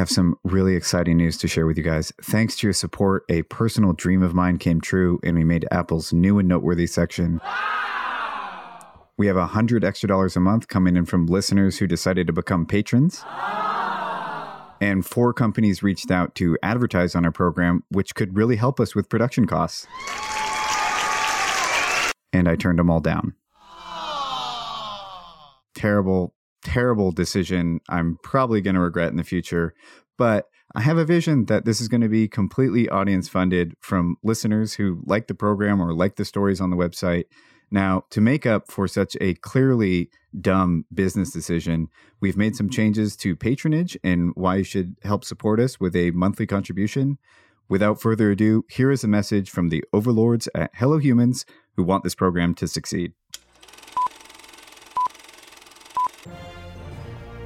[0.00, 2.10] have some really exciting news to share with you guys.
[2.22, 6.10] Thanks to your support, a personal dream of mine came true, and we made Apple's
[6.10, 7.38] new and noteworthy section.
[9.18, 12.32] We have a hundred extra dollars a month coming in from listeners who decided to
[12.32, 13.22] become patrons.
[14.80, 18.94] And four companies reached out to advertise on our program, which could really help us
[18.94, 19.86] with production costs.
[22.32, 23.34] And I turned them all down.
[25.74, 26.32] Terrible,
[26.62, 27.80] terrible decision.
[27.88, 29.74] I'm probably going to regret in the future.
[30.18, 34.16] But I have a vision that this is going to be completely audience funded from
[34.22, 37.24] listeners who like the program or like the stories on the website.
[37.72, 40.10] Now, to make up for such a clearly
[40.40, 41.88] dumb business decision,
[42.20, 46.10] we've made some changes to patronage and why you should help support us with a
[46.10, 47.18] monthly contribution.
[47.68, 51.46] Without further ado, here is a message from the overlords at Hello Humans
[51.76, 53.12] who want this program to succeed.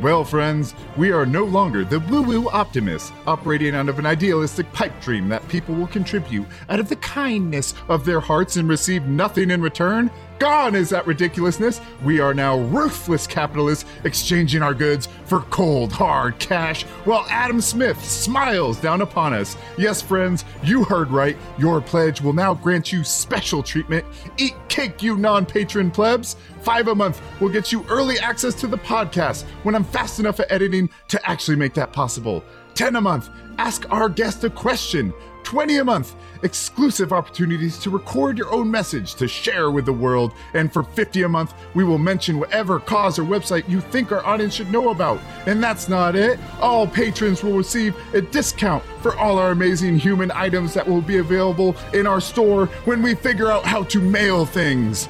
[0.01, 4.71] Well, friends, we are no longer the woo woo optimists operating out of an idealistic
[4.73, 9.07] pipe dream that people will contribute out of the kindness of their hearts and receive
[9.07, 10.11] nothing in return.
[10.39, 11.81] Gone is that ridiculousness.
[12.03, 18.03] We are now ruthless capitalists exchanging our goods for cold, hard cash while Adam Smith
[18.05, 19.57] smiles down upon us.
[19.79, 21.37] Yes, friends, you heard right.
[21.57, 24.05] Your pledge will now grant you special treatment.
[24.37, 26.37] Eat cake, you non patron plebs.
[26.63, 30.41] Five a month will get you early access to the podcast when I'm fast enough
[30.41, 32.43] at editing to actually make that possible.
[32.75, 35.13] 10 a month, ask our guest a question.
[35.55, 40.33] 20 a month, exclusive opportunities to record your own message to share with the world.
[40.53, 44.27] And for 50 a month, we will mention whatever cause or website you think our
[44.27, 45.21] audience should know about.
[45.47, 46.41] And that's not it.
[46.61, 51.19] All patrons will receive a discount for all our amazing human items that will be
[51.19, 55.09] available in our store when we figure out how to mail things.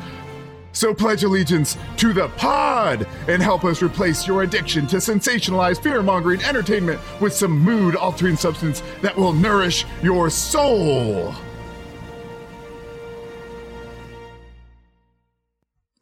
[0.74, 6.02] So pledge allegiance to the pod and help us replace your addiction to sensationalized fear
[6.02, 11.34] mongering entertainment with some mood altering substance that will nourish your soul.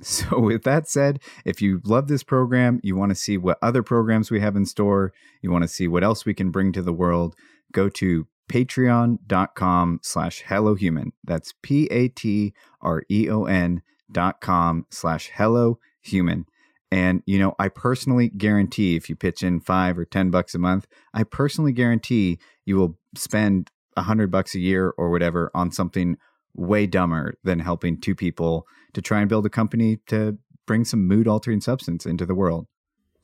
[0.04, 3.84] So, with that said, if you love this program, you want to see what other
[3.84, 5.12] programs we have in store,
[5.42, 7.36] you want to see what else we can bring to the world,
[7.70, 11.12] go to patreon.com slash hellohuman.
[11.22, 13.82] That's P A T R E O N
[14.12, 16.46] dot com slash hello human.
[16.90, 20.58] And, you know, I personally guarantee if you pitch in five or 10 bucks a
[20.58, 25.72] month, I personally guarantee you will spend a hundred bucks a year or whatever on
[25.72, 26.18] something
[26.54, 30.36] way dumber than helping two people to try and build a company to
[30.66, 32.66] bring some mood altering substance into the world.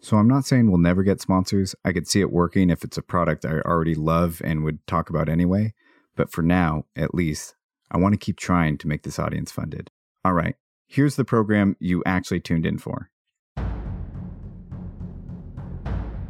[0.01, 1.75] So I'm not saying we'll never get sponsors.
[1.85, 5.11] I could see it working if it's a product I already love and would talk
[5.11, 5.75] about anyway.
[6.17, 7.55] But for now, at least,
[7.91, 9.91] I want to keep trying to make this audience funded.
[10.25, 10.57] All right,
[10.91, 13.11] Here's the program you actually tuned in for.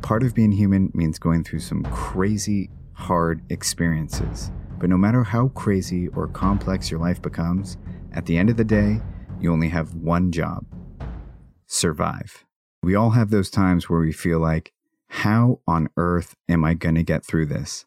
[0.03, 4.51] Part of being human means going through some crazy, hard experiences.
[4.81, 7.77] But no matter how crazy or complex your life becomes,
[8.13, 9.01] at the end of the day,
[9.41, 10.67] you only have one job
[11.67, 12.45] survive.
[12.83, 14.73] We all have those times where we feel like,
[15.07, 17.87] how on earth am I going to get through this?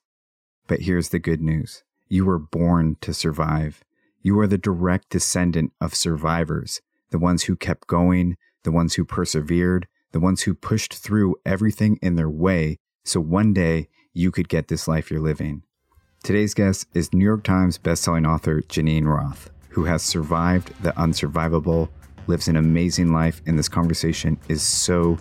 [0.68, 3.84] But here's the good news you were born to survive.
[4.24, 9.04] You are the direct descendant of survivors, the ones who kept going, the ones who
[9.04, 14.48] persevered, the ones who pushed through everything in their way so one day you could
[14.48, 15.64] get this life you're living.
[16.24, 21.90] Today's guest is New York Times bestselling author Geneen Roth, who has survived the unsurvivable,
[22.28, 25.18] lives an amazing life, and this conversation is so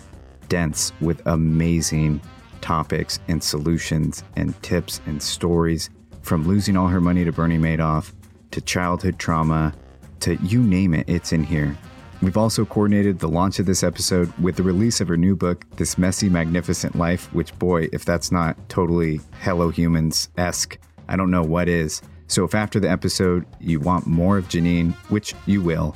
[0.47, 2.21] dense with amazing
[2.59, 5.89] topics and solutions and tips and stories
[6.21, 8.13] from losing all her money to Bernie Madoff
[8.51, 9.73] to childhood trauma
[10.21, 11.75] to you name it, it's in here.
[12.21, 15.65] We've also coordinated the launch of this episode with the release of her new book,
[15.77, 21.31] This Messy Magnificent Life, which, boy, if that's not totally Hello Humans esque, I don't
[21.31, 22.03] know what is.
[22.27, 25.95] So, if after the episode you want more of Geneen, which you will,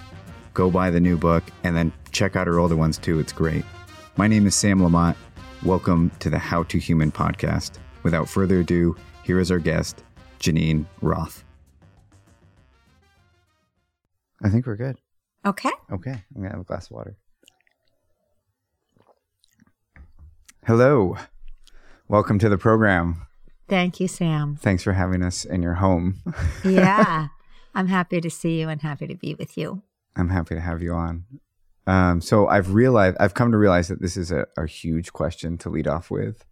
[0.56, 3.20] go buy the new book and then check out her older ones too.
[3.20, 3.64] It's great.
[4.18, 5.16] My name is Sam Lamott.
[5.64, 7.74] Welcome to the How to Human podcast.
[8.02, 10.04] Without further ado, here is our guest,
[10.40, 11.45] Geneen Roth.
[14.44, 14.98] I think we're good.
[15.46, 15.72] Okay.
[15.92, 16.12] Okay.
[16.12, 17.18] I'm going to have a glass of water.
[20.66, 21.18] Hello.
[22.08, 23.28] Welcome to the program.
[23.68, 24.58] Thank you, Sam.
[24.58, 26.22] Thanks for having us in your home.
[26.64, 27.28] yeah.
[27.74, 29.84] I'm happy to see you and happy to be with you.
[30.16, 31.26] I'm happy to have you on.
[31.88, 35.58] Um, so I've realized, I've come to realize that this is a, a huge question
[35.60, 36.46] to lead off with.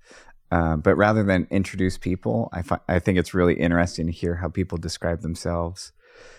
[0.51, 4.36] Uh, but rather than introduce people, I, fi- I think it's really interesting to hear
[4.36, 5.91] how people describe themselves.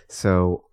[0.08, 0.64] So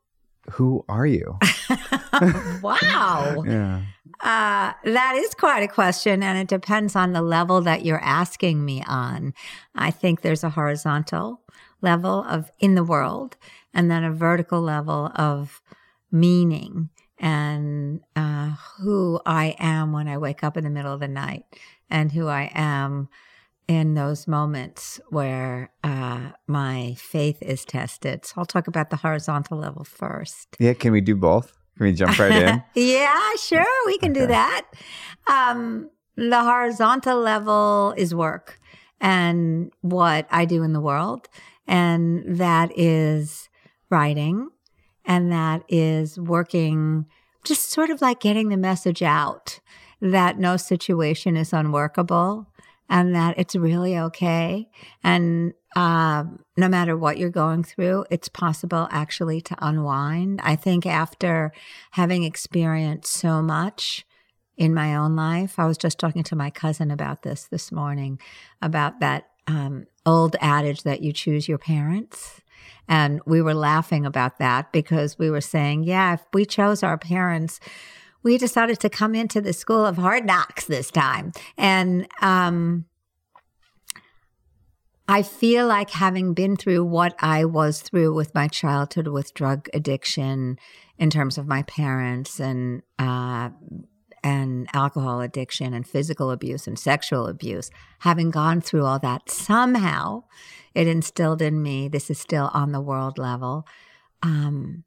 [0.50, 1.38] who are you?
[2.62, 3.44] wow.
[3.46, 3.82] Yeah.
[4.20, 8.64] Uh, that is quite a question, and it depends on the level that you're asking
[8.64, 9.34] me on.
[9.74, 11.42] I think there's a horizontal
[11.82, 13.38] level of in the world,
[13.74, 15.60] and then a vertical level of
[16.12, 21.08] meaning and uh, who I am when I wake up in the middle of the
[21.08, 21.46] night,
[21.90, 23.10] and who I am
[23.72, 28.26] in those moments where uh, my faith is tested.
[28.26, 30.58] So I'll talk about the horizontal level first.
[30.60, 30.74] Yeah.
[30.74, 31.58] Can we do both?
[31.78, 32.64] Can we jump right in?
[32.76, 34.66] yeah, sure, we can do that.
[35.28, 38.60] Um, the horizontal level is work
[39.00, 41.30] and what I do in the world,
[41.66, 43.48] and that is
[43.90, 44.50] writing,
[45.06, 47.06] and that is working,
[47.46, 49.62] just sort of like getting the message out
[50.02, 52.48] that no situation is unworkable
[52.92, 54.68] and that it's really okay.
[55.02, 60.42] And um, no matter what you're going through, it's possible actually to unwind.
[60.44, 61.54] I think after
[61.92, 64.06] having experienced so much
[64.58, 68.20] in my own life, I was just talking to my cousin about this this morning
[68.62, 72.42] about that um, old adage that you choose your parents.
[72.90, 76.98] And we were laughing about that because we were saying, yeah, if we chose our
[76.98, 77.62] parents,
[78.24, 81.32] we decided to come into the school of hard knocks this time.
[81.58, 82.86] And um,
[85.08, 89.68] I feel like having been through what I was through with my childhood with drug
[89.74, 90.58] addiction
[90.98, 93.50] in terms of my parents and uh,
[94.24, 100.24] and alcohol addiction and physical abuse and sexual abuse, having gone through all that, somehow
[100.76, 103.66] it instilled in me, this is still on the world level,
[104.22, 104.84] um,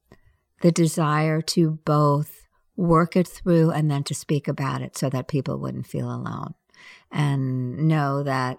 [0.62, 2.43] the desire to both
[2.76, 6.54] work it through and then to speak about it so that people wouldn't feel alone
[7.10, 8.58] and know that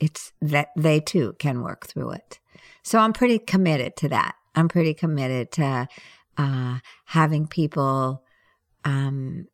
[0.00, 2.40] it's that they too can work through it.
[2.82, 4.34] So I'm pretty committed to that.
[4.54, 5.88] I'm pretty committed to
[6.36, 8.24] uh, having people
[8.84, 9.46] um,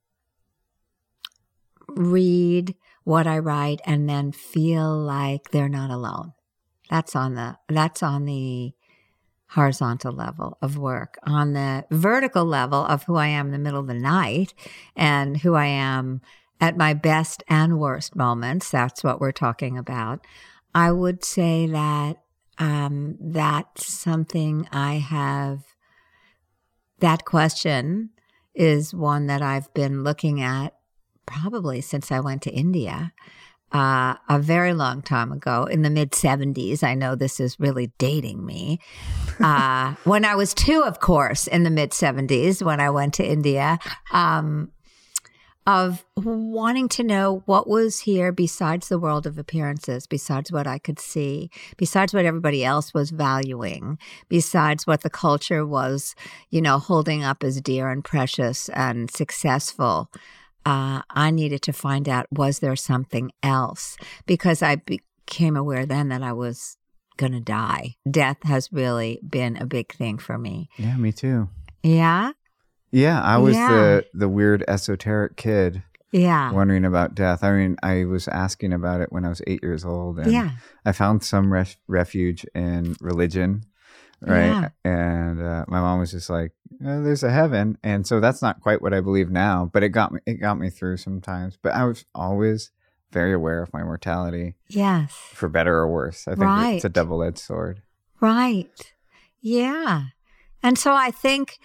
[1.88, 6.32] read what I write and then feel like they're not alone.
[6.90, 8.72] That's on the that's on the
[9.50, 11.18] horizontal level of work.
[11.24, 14.54] On the vertical level of who I am in the middle of the night
[14.94, 16.20] and who I am
[16.60, 20.26] at my best and worst moments, that's what we're talking about.
[20.74, 22.18] I would say that
[22.58, 25.62] um, that's something I have.
[26.98, 28.10] That question
[28.54, 30.74] is one that I've been looking at
[31.26, 33.12] probably since I went to India
[33.72, 36.82] uh, a very long time ago in the mid 70s.
[36.82, 38.80] I know this is really dating me.
[39.40, 43.26] Uh, when I was two, of course, in the mid 70s, when I went to
[43.26, 43.78] India,
[44.12, 44.72] um,
[45.68, 50.78] of wanting to know what was here besides the world of appearances, besides what I
[50.78, 53.98] could see, besides what everybody else was valuing,
[54.30, 56.14] besides what the culture was,
[56.48, 60.10] you know, holding up as dear and precious and successful
[60.66, 63.96] uh, I needed to find out was there something else
[64.26, 66.76] because I became aware then that I was
[67.16, 67.96] going to die.
[68.08, 70.68] Death has really been a big thing for me.
[70.76, 71.48] Yeah, me too.
[71.82, 72.32] Yeah.
[72.90, 73.68] Yeah, I was Yeah.
[73.68, 75.82] the the weird esoteric kid
[76.12, 76.52] Yeah.
[76.52, 77.42] wondering about death.
[77.44, 80.50] I mean, I was asking about it when I was eight years old, and Yeah.
[80.86, 83.64] I found some ref- refuge in religion,
[84.20, 84.46] right?
[84.46, 84.68] Yeah.
[84.84, 86.52] And uh, my mom was just like,
[86.84, 89.90] "Uh, "There's a heaven," and so that's not quite what I believe now, but it
[89.90, 90.20] got me.
[90.26, 91.58] It got me through sometimes.
[91.60, 92.70] But I was always
[93.12, 95.12] very aware of my mortality, Yes.
[95.32, 96.28] for better or worse.
[96.28, 97.80] I think it's a double edged sword.
[98.20, 98.92] Right.
[99.40, 100.06] Yeah.
[100.62, 101.58] And so I think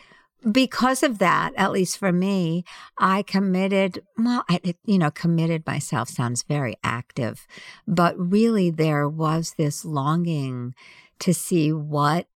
[0.52, 2.64] because of that, at least for me,
[2.98, 7.46] I committed, well, I, you know, committed myself sounds very active,
[7.88, 10.76] but really there was this longing
[11.20, 12.28] to see what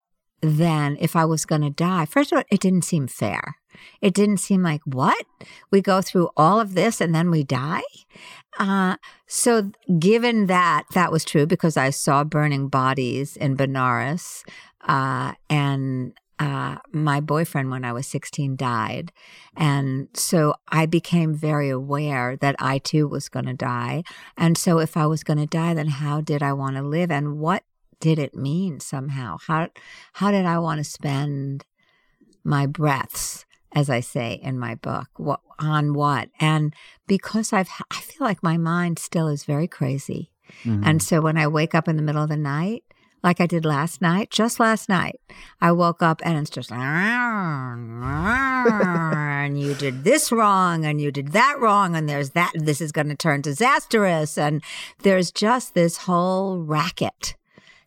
[0.41, 3.57] then, if I was going to die, first of all, it didn't seem fair.
[4.01, 5.25] It didn't seem like, what?
[5.71, 7.83] We go through all of this and then we die?
[8.59, 14.43] Uh, so, given that that was true, because I saw burning bodies in Benares,
[14.87, 19.11] uh, and uh, my boyfriend, when I was 16, died.
[19.55, 24.03] And so I became very aware that I too was going to die.
[24.37, 27.11] And so, if I was going to die, then how did I want to live?
[27.11, 27.63] And what
[27.99, 29.37] did it mean somehow?
[29.47, 29.69] How,
[30.13, 31.65] how did I want to spend
[32.43, 33.45] my breaths?
[33.73, 36.29] As I say in my book, what, on what?
[36.39, 36.73] And
[37.05, 40.31] because I've, I feel like my mind still is very crazy.
[40.63, 40.83] Mhm.
[40.85, 42.83] And so when I wake up in the middle of the night,
[43.23, 45.19] like I did last night, just last night,
[45.59, 47.99] I woke up and it's just, and
[49.59, 53.09] you did this wrong and you did that wrong and there's that, this is going
[53.09, 54.37] to turn disastrous.
[54.37, 54.63] And
[55.03, 57.35] there's just this whole racket,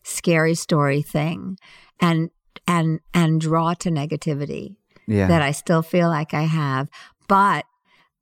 [0.03, 1.57] scary story thing
[1.99, 2.29] and,
[2.67, 4.75] and, and draw to negativity.
[5.07, 5.27] Yeah.
[5.27, 6.87] that I still feel like I have.
[7.27, 7.65] But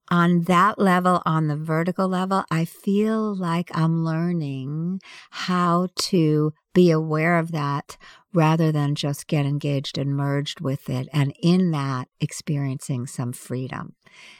[0.10, 6.90] on that level, on the vertical level, I feel like I'm learning how to be
[6.90, 7.98] aware of that
[8.34, 11.08] rather than just get engaged and merged with it.
[11.14, 13.96] And in that, experiencing some freedom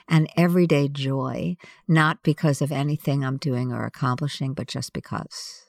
[0.08, 5.69] and everyday joy, not because of anything I'm doing or accomplishing, but just because.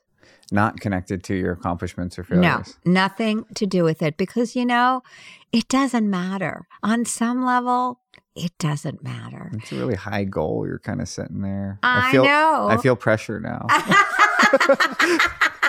[0.52, 2.76] Not connected to your accomplishments or failures.
[2.84, 5.02] No, nothing to do with it because, you know,
[5.52, 6.66] it doesn't matter.
[6.82, 8.00] On some level,
[8.34, 9.50] it doesn't matter.
[9.54, 11.78] It's a really high goal you're kind of sitting there.
[11.82, 12.68] I feel know.
[12.70, 13.66] I feel pressure now.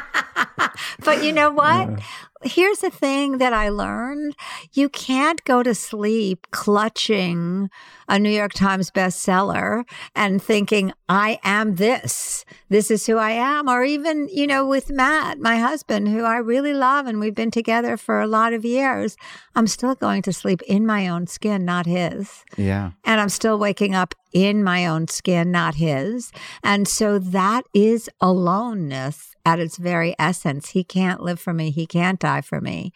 [1.04, 2.00] but you know what?
[2.44, 4.36] Here's the thing that I learned.
[4.74, 7.70] You can't go to sleep clutching
[8.08, 9.84] a New York Times bestseller
[10.16, 12.44] and thinking, I am this.
[12.68, 13.70] This is who I am.
[13.70, 17.52] Or even, you know, with Matt, my husband, who I really love, and we've been
[17.52, 19.18] together for a lot of years,
[19.56, 22.92] I'm still going to sleep in my own skin, not his yeah.
[23.04, 26.32] and I'm still waking up in my own skin, not his.
[26.64, 30.70] And so that is aloneness at its very essence.
[30.70, 31.72] He can't live for me.
[31.72, 32.94] He can't die for me.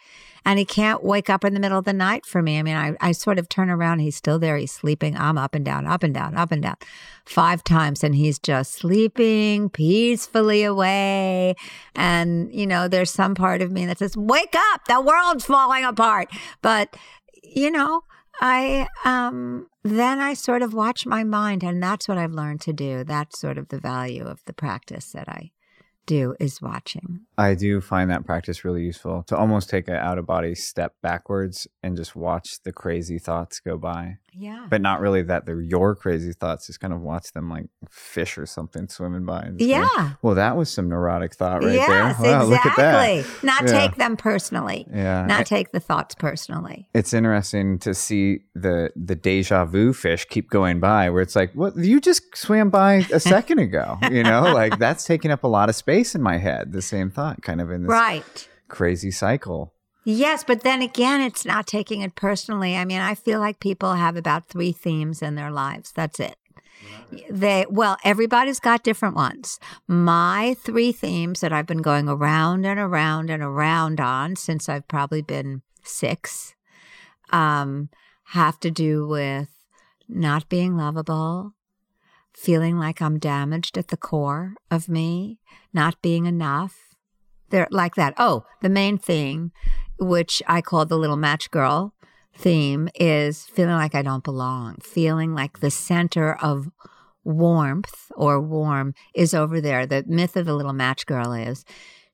[0.47, 2.59] And he can't wake up in the middle of the night for me.
[2.59, 3.99] I mean, I, I sort of turn around.
[3.99, 4.57] He's still there.
[4.57, 5.17] He's sleeping.
[5.17, 6.75] I'm up and down, up and down, up and down
[7.25, 8.03] five times.
[8.03, 11.55] And he's just sleeping peacefully away.
[11.95, 14.85] And, you know, there's some part of me that says, wake up.
[14.87, 16.29] The world's falling apart.
[16.61, 16.95] But,
[17.43, 18.03] you know,
[18.39, 22.73] I um then I sort of watch my mind and that's what I've learned to
[22.73, 23.03] do.
[23.03, 25.51] That's sort of the value of the practice that I
[26.07, 27.21] do is watching.
[27.37, 30.93] I do find that practice really useful to almost take an out of body step
[31.03, 34.17] backwards and just watch the crazy thoughts go by.
[34.37, 34.67] Yeah.
[34.69, 38.37] But not really that they're your crazy thoughts, just kind of watch them like fish
[38.37, 39.41] or something swimming by.
[39.41, 40.13] and just go, Yeah.
[40.21, 42.31] well, that was some neurotic thought right yes, there.
[42.39, 43.09] Wow, look at that.
[43.09, 43.47] exactly.
[43.47, 43.79] Not Yeah.
[43.79, 44.87] take them personally.
[44.93, 45.25] Yeah.
[45.25, 46.87] Not take the thoughts personally.
[46.93, 51.53] it's interesting to see the the deja vu fish keep going by where it's like
[51.53, 55.47] what you just swam by a second ago you know like that's taking up a
[55.47, 58.47] lot of space in my head the same thought kind of in this Right.
[58.67, 59.73] crazy cycle
[60.07, 62.77] Yes, but then again, it's not taking it personally.
[62.77, 65.91] I mean, I feel like people have about three themes in their lives.
[65.91, 66.37] That's it.
[67.29, 69.59] They well, everybody's got different ones.
[69.87, 74.87] My three themes that I've been going around and around and around on since I've
[74.87, 76.55] probably been six
[77.31, 77.89] um,
[78.29, 79.49] have to do with
[80.07, 81.53] not being lovable,
[82.33, 85.39] feeling like I'm damaged at the core of me,
[85.73, 86.84] not being enough.
[87.55, 88.15] They're like that.
[88.17, 89.53] Oh, the main thing,
[89.97, 91.93] which I call the little match girl
[92.35, 96.69] theme, is feeling like I don't belong, feeling like the center of
[97.23, 99.85] warmth or warm is over there.
[99.85, 101.63] The myth of the little match girl is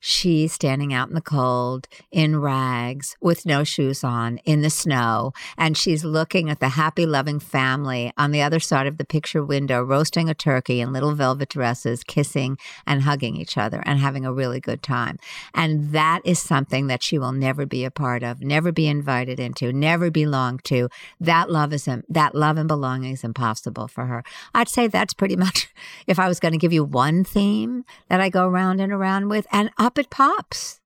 [0.02, 5.32] she's standing out in the cold in rags with no shoes on in the snow
[5.58, 9.46] and she's looking at the happy loving family on the other side of the picture
[9.46, 14.26] window roasting a turkey in little velvet dresses kissing and hugging each other and having
[14.26, 15.18] a really good time.
[15.54, 19.40] And that is something that she will never be a part of never be invited
[19.40, 20.90] into never belong to.
[21.20, 24.24] That love is that love and belonging is impossible for her.
[24.54, 25.70] I'd say that's pretty much
[26.08, 29.30] if i was going to give you one theme that i go around and around
[29.30, 30.80] with and up it pops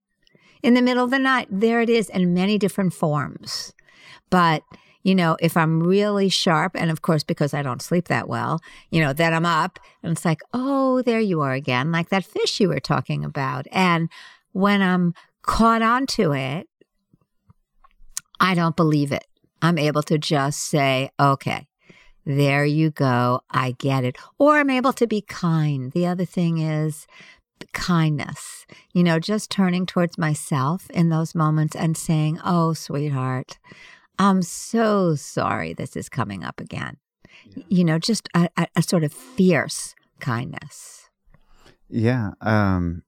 [0.63, 3.73] in the middle of the night there it is in many different forms
[4.29, 4.63] but
[5.03, 8.59] you know if i'm really sharp and of course because i don't sleep that well
[8.89, 12.25] you know then i'm up and it's like oh there you are again like that
[12.25, 14.09] fish you were talking about and
[14.51, 16.67] when i'm caught onto it
[18.39, 19.25] i don't believe it
[19.61, 21.67] i'm able to just say okay
[22.25, 23.41] there you go.
[23.51, 24.17] I get it.
[24.39, 25.91] Or I'm able to be kind.
[25.91, 27.05] The other thing is
[27.73, 33.57] kindness, you know, just turning towards myself in those moments and saying, Oh, sweetheart,
[34.19, 36.97] I'm so sorry this is coming up again.
[37.67, 41.09] You know, just a, a, a sort of fierce kindness.
[41.89, 43.03] yeah um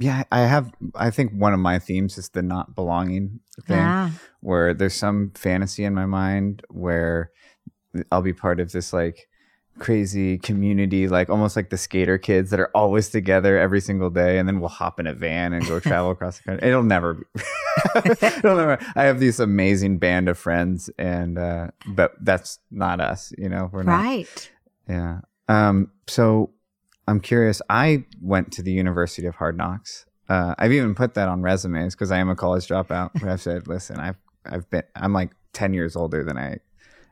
[0.00, 4.10] yeah i have i think one of my themes is the not belonging thing Yeah.
[4.40, 7.30] where there's some fantasy in my mind where
[8.10, 9.28] I'll be part of this like
[9.78, 14.38] crazy community, like almost like the skater kids that are always together every single day,
[14.38, 16.68] and then we'll hop in a van and go travel across the country.
[16.68, 17.22] It'll never be.
[18.20, 18.78] It'll never.
[18.96, 23.32] I have this amazing band of friends, and uh, but that's not us.
[23.38, 24.02] You know, we're not.
[24.02, 24.50] Right.
[24.88, 25.20] Yeah.
[25.48, 25.90] Um.
[26.06, 26.50] So
[27.06, 27.62] I'm curious.
[27.70, 30.04] I went to the University of Hard Knocks.
[30.28, 33.10] Uh, I've even put that on resumes because I am a college dropout.
[33.14, 36.58] But I've said, listen, I've I've been I'm like ten years older than I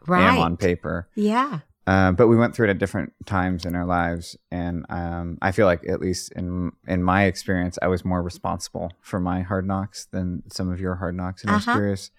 [0.07, 0.23] Right.
[0.23, 1.09] am on paper.
[1.17, 1.61] Yeah.
[1.87, 5.53] Uh, but we went through it at different times in our lives, and um, I
[5.53, 9.67] feel like, at least in in my experience, I was more responsible for my hard
[9.69, 11.43] knocks than some of your hard knocks.
[11.45, 11.79] And I was Uh-huh.
[11.79, 12.11] curious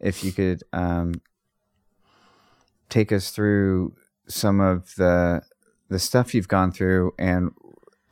[0.00, 1.20] if you could um,
[2.88, 3.94] take us through
[4.26, 5.42] some of the
[5.88, 7.52] the stuff you've gone through, and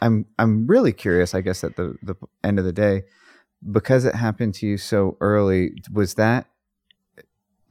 [0.00, 1.35] I'm I'm really curious.
[1.35, 2.14] I guess at the the
[2.45, 3.02] end of the day,
[3.73, 6.47] because it happened to you so early, was that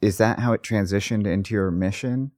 [0.01, 2.31] is that how it transitioned into your mission?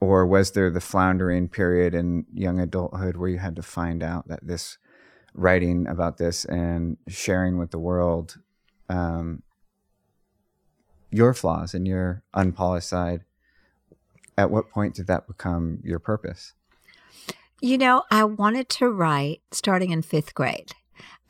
[0.00, 4.28] Or was there the floundering period in young adulthood where you had to find out
[4.28, 4.78] that this
[5.34, 8.38] writing about this and sharing with the world
[8.88, 9.42] um,
[11.10, 13.24] your flaws and your unpolished side?
[14.36, 16.54] At what point did that become your purpose?
[17.60, 20.72] You know, I wanted to write starting in fifth grade.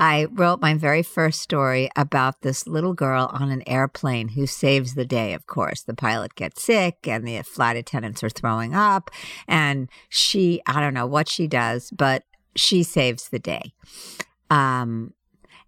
[0.01, 4.95] I wrote my very first story about this little girl on an airplane who saves
[4.95, 5.83] the day, of course.
[5.83, 9.11] The pilot gets sick and the flight attendants are throwing up.
[9.49, 12.25] And she, I don't know what she does, but
[12.55, 13.75] she saves the day.
[14.51, 15.15] Um,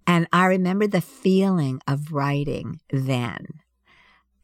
[0.06, 3.46] and I remember the feeling of writing then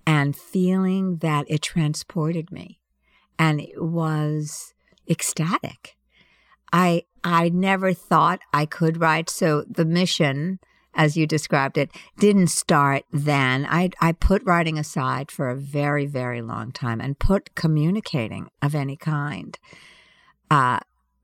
[0.07, 2.81] and feeling that it transported me.
[3.39, 4.75] And it was
[5.09, 5.97] ecstatic.
[6.73, 9.29] I I never thought I could write.
[9.29, 10.61] So the mission,
[10.95, 13.67] as you described it, didn't start then.
[13.69, 18.75] I I put writing aside for a very very long time and put communicating of
[18.75, 19.59] any kind,
[20.51, 20.81] uh,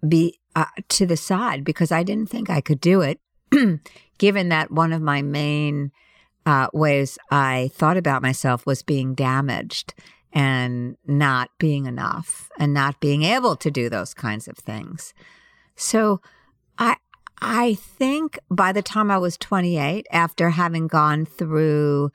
[0.07, 3.21] be uh, to the side because I didn't think I could do it.
[4.19, 5.93] Given that one of my main
[6.45, 9.95] uh, ways I thought about myself was being damaged
[10.33, 15.12] and not being enough and not being able to do those kinds of things.
[15.77, 16.21] So
[16.79, 16.97] I
[17.41, 22.12] I think by the time I was 28 after having gone through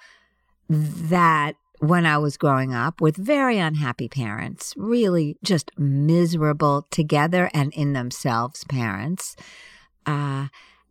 [0.69, 7.73] that when I was growing up with very unhappy parents, really just miserable together and
[7.73, 9.35] in themselves parents.
[10.05, 10.47] Uh,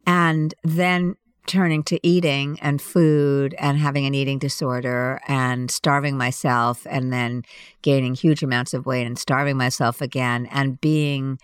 [0.06, 6.86] and then turning to eating and food and having an eating disorder and starving myself
[6.88, 7.42] and then
[7.82, 11.38] gaining huge amounts of weight and starving myself again and being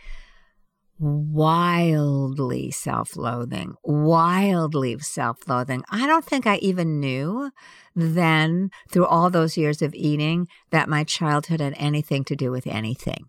[0.99, 5.83] wildly self loathing, wildly self loathing.
[5.91, 7.51] I don't think I even knew
[7.95, 12.67] then, through all those years of eating, that my childhood had anything to do with
[12.67, 13.27] anything.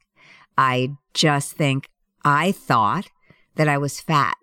[0.57, 1.89] I just think
[2.23, 3.07] I thought
[3.55, 4.37] that I was fat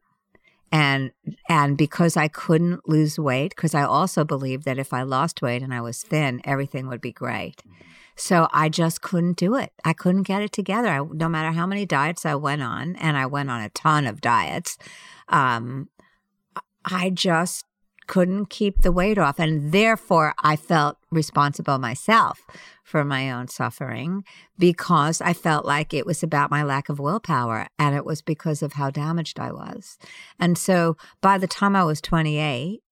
[0.73, 1.11] and
[1.49, 5.63] and because I couldn't lose weight because I also believed that if I lost weight
[5.63, 7.63] and I was thin everything would be great.
[8.21, 9.73] So I just couldn't do it.
[9.83, 10.89] I couldn't get it together.
[10.89, 14.07] I, no matter how many diets I went on, and I went on a ton
[14.07, 14.77] of diets,
[15.31, 15.89] um,
[16.85, 17.65] I just
[18.07, 19.39] couldn't keep the weight off.
[19.39, 22.43] And therefore, I felt responsible myself
[22.91, 24.25] for my own suffering
[24.59, 28.63] because I felt like it was about my lack of willpower and it was because
[28.63, 29.97] of how damaged I was.
[30.41, 32.83] And so by the time I was 28,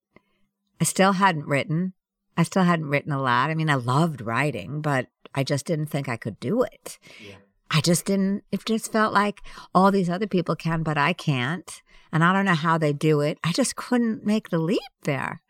[0.80, 1.94] I still hadn't written.
[2.36, 3.50] I still hadn't written a lot.
[3.50, 7.00] I mean, I loved writing, but I just didn't think I could do it.
[7.20, 7.34] Yeah.
[7.68, 9.42] I just didn't, it just felt like
[9.74, 11.82] all these other people can, but I can't.
[12.12, 13.38] And I don't know how they do it.
[13.42, 15.42] I just couldn't make the leap there.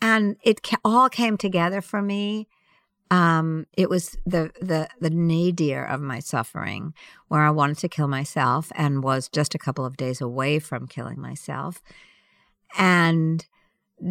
[0.00, 2.48] And it all came together for me.
[3.10, 6.92] Um, it was the, the, the nadir of my suffering
[7.28, 10.86] where I wanted to kill myself and was just a couple of days away from
[10.86, 11.80] killing myself.
[12.76, 13.46] And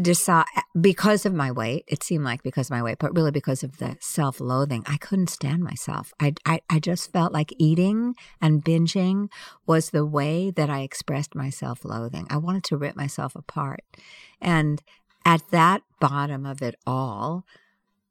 [0.01, 0.45] decide
[0.79, 3.77] because of my weight it seemed like because of my weight but really because of
[3.77, 6.13] the self-loathing i couldn't stand myself.
[6.19, 9.29] I, I i just felt like eating and binging
[9.65, 12.27] was the way that i expressed my self-loathing.
[12.29, 13.81] I wanted to rip myself apart.
[14.41, 14.81] And
[15.25, 17.45] at that bottom of it all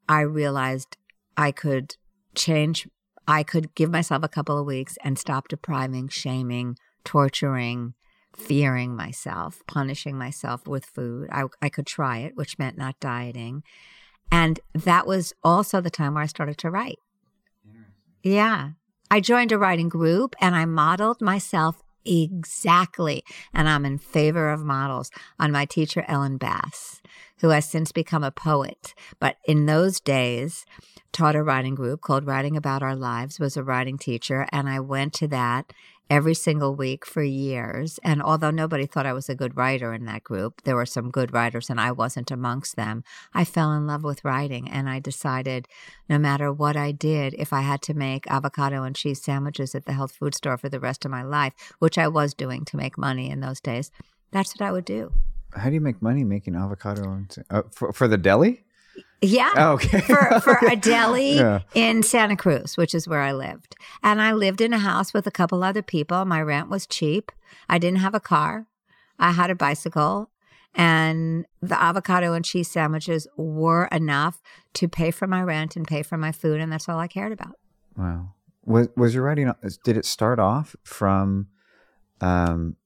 [0.09, 0.97] i realized
[1.37, 1.97] i could
[2.35, 2.89] change
[3.27, 7.95] i could give myself a couple of weeks and stop depriving shaming torturing
[8.37, 11.29] fearing myself, punishing myself with food.
[11.33, 13.63] I, I could try it, which meant not dieting.
[14.31, 16.99] And that was also the time where I started to write.
[18.23, 18.71] Yeah.
[19.11, 23.25] I joined a writing group and I modeled myself exactly.
[23.53, 27.03] And I'm in favor of models on my teacher, Ellen Bass,
[27.41, 28.95] who has since become a poet.
[29.19, 30.65] But in those days,
[31.13, 34.47] taught a writing group called Writing About Our Lives, was a writing teacher.
[34.53, 35.73] And I went to that
[36.09, 37.99] every single week for years.
[38.05, 41.11] And although nobody thought I was a good writer in that group, there were some
[41.11, 43.03] good writers and I wasn't amongst them.
[43.35, 45.67] I fell in love with writing and I decided
[46.09, 49.85] no matter what I did, if I had to make avocado and cheese sandwiches at
[49.85, 52.77] the health food store for the rest of my life, which I was doing to
[52.77, 53.91] make money in those days,
[54.31, 55.13] that's what I would do.
[55.55, 58.66] How do you make money making avocado and, uh, for, for the deli?
[59.23, 59.51] Yeah.
[59.57, 60.01] Oh, okay.
[60.01, 61.61] for for a deli yeah.
[61.75, 63.75] in Santa Cruz, which is where I lived.
[64.03, 66.25] And I lived in a house with a couple other people.
[66.25, 67.33] My rent was cheap.
[67.69, 68.67] I didn't have a car.
[69.19, 70.31] I had a bicycle
[70.75, 74.43] And the avocado and cheese sandwiches were enough
[74.75, 76.61] to pay for my rent and pay for my food.
[76.61, 77.57] And that's all I cared about.
[77.97, 78.35] Wow.
[78.67, 79.51] Was was your writing?
[79.85, 81.47] Did it start off from
[82.21, 82.77] um,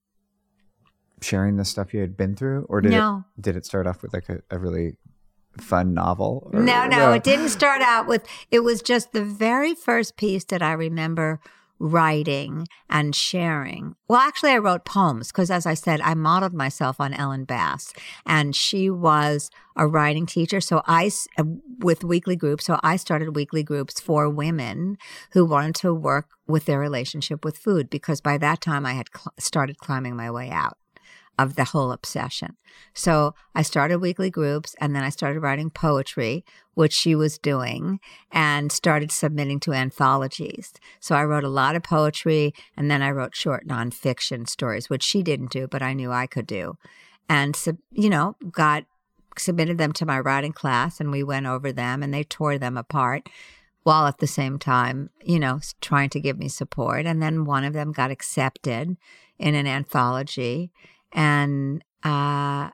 [1.20, 3.24] sharing the stuff you had been through, or did No.
[3.36, 4.96] it did it start off with like a, a really
[5.60, 6.50] fun novel?
[6.52, 10.44] or- No, no, it didn't start out with, it was just the very first piece
[10.46, 11.40] that I remember
[11.82, 13.94] writing and sharing.
[14.06, 17.94] Well, actually, I wrote poems because, as I said, I modeled myself on Ellen Bass,
[18.26, 20.60] and she was a writing teacher.
[20.60, 21.44] So I, uh,
[21.78, 24.98] with weekly groups, so I started weekly groups for women
[25.32, 29.08] who wanted to work with their relationship with food because by that time I had
[29.16, 30.76] cl- started climbing my way out
[31.38, 32.56] of the whole obsession.
[32.94, 37.98] So I started weekly groups and then I started writing poetry, which she was doing,
[38.30, 40.72] and started submitting to anthologies.
[41.00, 45.02] So I wrote a lot of poetry and then I wrote short nonfiction stories, which
[45.02, 46.76] she didn't do, but I knew I could do.
[47.28, 47.56] And,
[47.90, 48.84] you know, got
[49.38, 52.76] submitted them to my writing class and we went over them and they tore them
[52.76, 53.28] apart
[53.82, 57.06] while at the same time, you know, trying to give me support.
[57.06, 58.96] And then one of them got accepted
[59.38, 60.70] in an anthology.
[61.12, 62.70] And uh,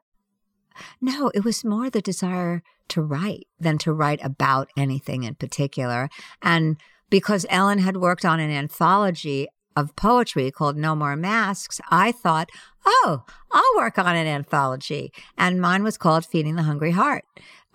[1.00, 6.08] no, it was more the desire to write than to write about anything in particular.
[6.42, 6.76] And
[7.10, 12.50] because Ellen had worked on an anthology of poetry called No More Masks, I thought,
[12.84, 15.12] oh, I'll work on an anthology.
[15.36, 17.24] And mine was called Feeding the Hungry Heart.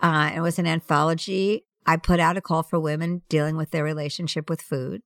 [0.00, 1.64] Uh, it was an anthology.
[1.86, 5.02] I put out a call for women dealing with their relationship with food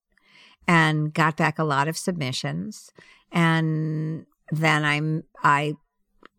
[0.67, 2.91] and got back a lot of submissions.
[3.31, 5.75] And then I'm, I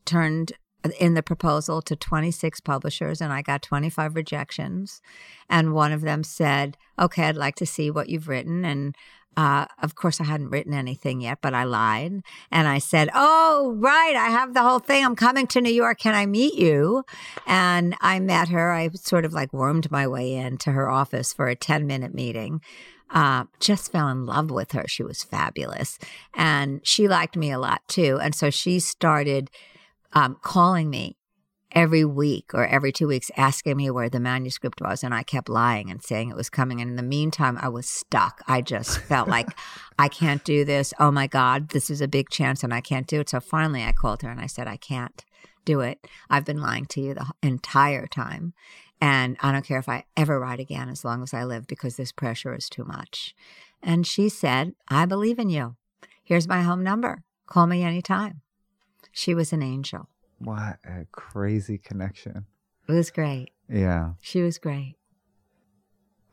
[0.05, 0.53] turned
[0.99, 5.01] in the proposal to 26 publishers and I got 25 rejections.
[5.49, 8.65] And one of them said, Okay, I'd like to see what you've written.
[8.65, 8.95] And
[9.35, 12.23] uh, of course, I hadn't written anything yet, but I lied.
[12.51, 15.05] And I said, Oh, right, I have the whole thing.
[15.05, 15.99] I'm coming to New York.
[15.99, 17.03] Can I meet you?
[17.45, 18.71] And I met her.
[18.71, 22.61] I sort of like wormed my way into her office for a 10 minute meeting.
[23.09, 24.85] Uh, just fell in love with her.
[24.87, 25.97] She was fabulous.
[26.33, 28.19] And she liked me a lot too.
[28.21, 29.49] And so she started
[30.13, 31.17] um, calling me
[31.71, 35.03] every week or every two weeks, asking me where the manuscript was.
[35.03, 36.81] And I kept lying and saying it was coming.
[36.81, 38.41] And in the meantime, I was stuck.
[38.47, 39.47] I just felt like
[39.99, 40.93] I can't do this.
[40.99, 43.29] Oh my God, this is a big chance and I can't do it.
[43.29, 45.23] So finally, I called her and I said, I can't
[45.65, 45.99] do it.
[46.29, 48.53] I've been lying to you the entire time.
[48.99, 51.95] And I don't care if I ever write again as long as I live because
[51.97, 53.35] this pressure is too much.
[53.83, 55.75] And she said, I believe in you.
[56.23, 57.23] Here's my home number.
[57.45, 58.41] Call me anytime.
[59.11, 60.09] She was an angel.
[60.39, 62.45] What a crazy connection.
[62.87, 63.51] It was great.
[63.69, 64.13] Yeah.
[64.21, 64.95] She was great.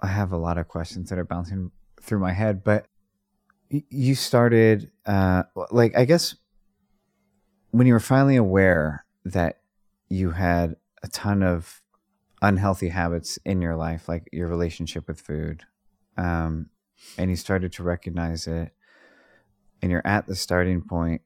[0.01, 1.71] I have a lot of questions that are bouncing
[2.03, 2.87] through my head, but
[3.71, 6.35] y- you started, uh, like, I guess
[7.71, 9.61] when you were finally aware that
[10.09, 11.81] you had a ton of
[12.45, 15.63] unhealthy habits in your life, like your relationship with food,
[16.19, 16.69] um,
[17.17, 18.73] and you started to recognize it,
[19.81, 21.23] and you're at the starting point.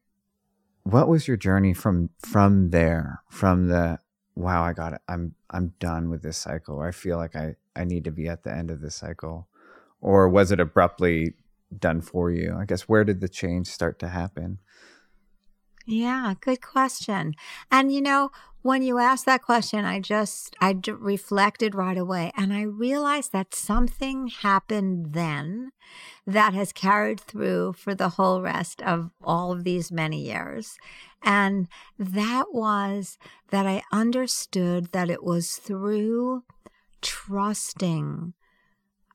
[0.84, 3.22] What was your journey from from there?
[3.30, 3.98] From the
[4.36, 5.00] wow, I got it.
[5.08, 6.80] I'm I'm done with this cycle.
[6.80, 9.48] I feel like I I need to be at the end of this cycle,
[10.00, 11.34] or was it abruptly
[11.76, 12.56] done for you?
[12.58, 14.60] I guess where did the change start to happen?
[15.90, 17.34] Yeah, good question.
[17.70, 18.30] And you know,
[18.62, 23.32] when you asked that question, I just I d- reflected right away and I realized
[23.32, 25.70] that something happened then
[26.26, 30.78] that has carried through for the whole rest of all of these many years.
[31.22, 33.18] And that was
[33.50, 36.44] that I understood that it was through
[37.02, 38.34] trusting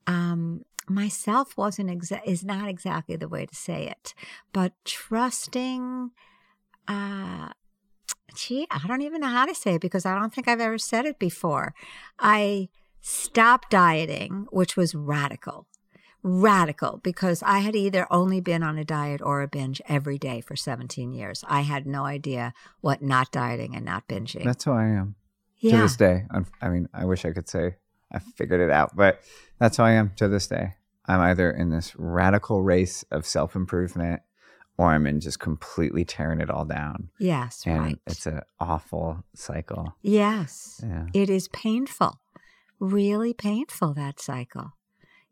[0.06, 4.12] um myself wasn't exa- is not exactly the way to say it,
[4.52, 6.10] but trusting
[6.88, 7.48] uh
[8.34, 10.78] gee, I don't even know how to say it because I don't think I've ever
[10.78, 11.74] said it before.
[12.18, 12.68] I
[13.00, 15.66] stopped dieting, which was radical.
[16.22, 20.40] Radical because I had either only been on a diet or a binge every day
[20.40, 21.44] for 17 years.
[21.46, 24.44] I had no idea what not dieting and not binging.
[24.44, 25.16] That's who I am
[25.60, 26.24] to this day.
[26.62, 27.76] I mean, I wish I could say
[28.10, 29.20] I figured it out, but
[29.58, 30.74] that's how I am to this day.
[31.06, 34.22] I'm either in this radical race of self improvement
[34.76, 37.10] or I'm in just completely tearing it all down.
[37.18, 37.98] Yes, And right.
[38.06, 39.94] it's an awful cycle.
[40.02, 40.80] yes.
[40.84, 41.06] Yeah.
[41.14, 42.20] It is painful,
[42.80, 44.72] really painful, that cycle.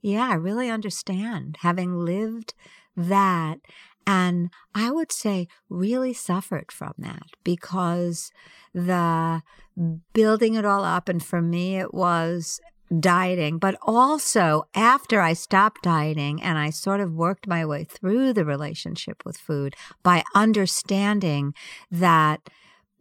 [0.00, 2.54] Yeah, I really understand having lived
[2.96, 3.58] that.
[4.04, 8.32] And I would say really suffered from that because
[8.74, 9.42] the
[10.12, 12.60] building it all up, and for me, it was
[13.00, 18.32] dieting, but also after I stopped dieting and I sort of worked my way through
[18.32, 21.54] the relationship with food by understanding
[21.90, 22.48] that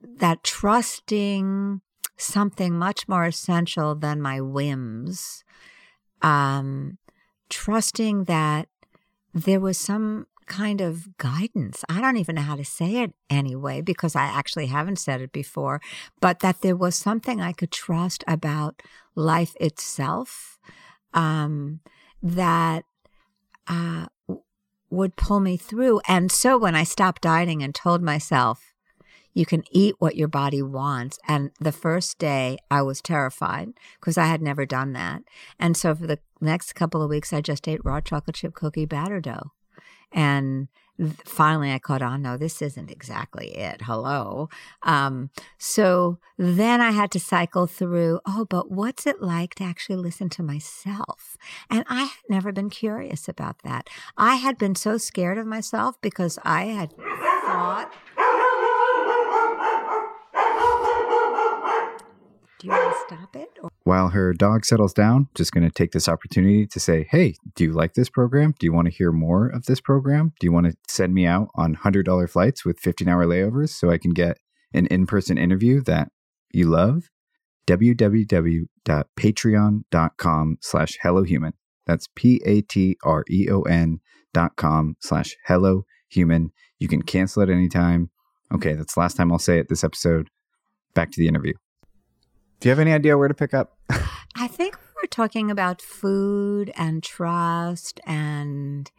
[0.03, 1.81] that trusting
[2.17, 5.43] something much more essential than my whims,
[6.21, 6.97] um,
[7.49, 8.67] trusting that
[9.33, 11.81] there was some kind of guidance.
[11.87, 15.31] I don't even know how to say it anyway because I actually haven't said it
[15.31, 15.79] before,
[16.19, 18.81] but that there was something I could trust about
[19.15, 20.59] life itself
[21.13, 21.79] um,
[22.21, 22.83] that
[23.67, 24.07] uh,
[24.89, 26.01] would pull me through.
[26.05, 28.73] And so when I stopped dieting and told myself,
[29.33, 31.17] you can eat what your body wants.
[31.29, 33.69] And the first day I was terrified
[34.01, 35.21] because I had never done that.
[35.57, 38.85] And so for the next couple of weeks, I just ate raw chocolate chip cookie
[38.85, 39.51] batter dough.
[40.11, 40.67] And
[41.25, 43.81] finally I caught on, no, this isn't exactly it.
[43.83, 44.49] Hello.
[44.83, 49.95] Um, so then I had to cycle through, oh, but what's it like to actually
[49.95, 51.37] listen to myself?
[51.69, 53.89] And I had never been curious about that.
[54.15, 56.93] I had been so scared of myself because I had
[57.45, 57.91] thought
[62.61, 63.49] Do you want to stop it?
[63.63, 67.33] Or- While her dog settles down, just going to take this opportunity to say, hey,
[67.55, 68.53] do you like this program?
[68.59, 70.33] Do you want to hear more of this program?
[70.39, 73.89] Do you want to send me out on $100 flights with 15 hour layovers so
[73.89, 74.37] I can get
[74.73, 76.09] an in person interview that
[76.53, 77.09] you love?
[77.67, 81.51] www.patreon.com slash hellohuman.
[81.87, 83.99] That's P-A-T-R-E-O-N
[84.33, 86.51] dot com slash hello human.
[86.79, 88.09] You can cancel at any time.
[88.53, 90.29] Okay, that's the last time I'll say it this episode.
[90.93, 91.53] Back to the interview.
[92.61, 93.75] Do you have any idea where to pick up?
[94.35, 98.89] I think we're talking about food and trust and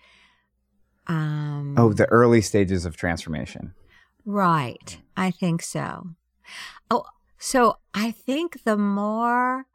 [1.07, 3.73] um oh, the early stages of transformation.
[4.25, 4.99] Right.
[5.17, 6.09] I think so.
[6.91, 7.05] Oh,
[7.39, 9.67] so I think the more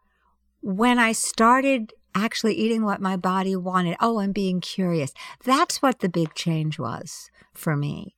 [0.61, 5.13] when I started actually eating what my body wanted, oh, and being curious,
[5.45, 8.15] that's what the big change was for me.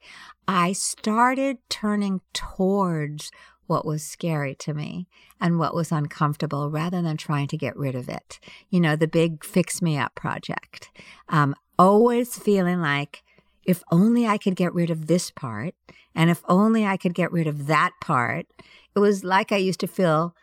[0.48, 3.30] I started turning towards
[3.70, 5.08] what was scary to me
[5.40, 8.40] and what was uncomfortable rather than trying to get rid of it.
[8.70, 10.90] You know, the big fix me up project.
[11.30, 13.24] Um, always feeling like
[13.64, 15.76] if only I could get rid of this part
[16.16, 18.48] and if only I could get rid of that part.
[18.96, 20.36] It was like I used to feel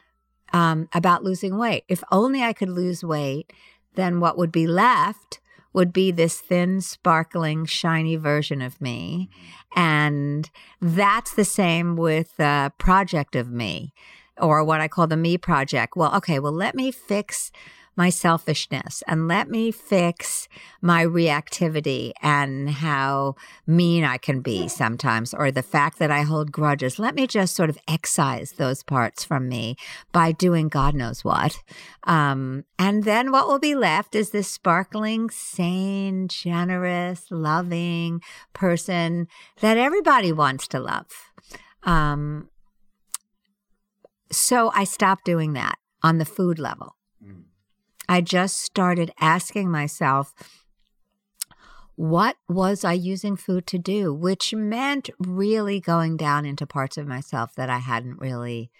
[0.53, 1.83] um, about losing weight.
[1.89, 3.53] If only I could lose weight,
[3.97, 5.41] then what would be left
[5.77, 9.29] would be this thin, sparkling, shiny version of me.
[9.77, 13.93] And that's the same with the project of me
[14.39, 15.95] or what I call the me project.
[15.95, 17.53] Well, okay, well, let me fix
[17.96, 20.48] my selfishness and let me fix
[20.82, 23.35] my reactivity and how
[23.66, 26.98] mean I can be sometimes, or the fact that I hold grudges.
[26.98, 29.76] Let me just sort of excise those parts from me
[30.12, 31.59] by doing God knows what.
[32.04, 38.20] Um, and then what will be left is this sparkling, sane, generous, loving
[38.52, 39.26] person
[39.61, 41.06] that everybody wants to love.
[41.82, 42.50] Um,
[44.30, 46.96] so I stopped doing that on the food level.
[48.09, 50.35] I just started asking myself,
[51.97, 54.12] what was I using food to do?
[54.12, 58.71] Which meant really going down into parts of myself that I hadn't really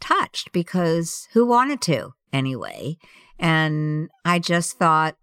[0.00, 2.98] touched because who wanted to anyway?
[3.38, 5.16] And I just thought,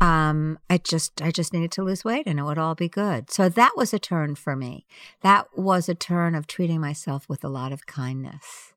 [0.00, 3.30] um, I just I just needed to lose weight and it would all be good.
[3.30, 4.84] So that was a turn for me.
[5.22, 8.74] That was a turn of treating myself with a lot of kindness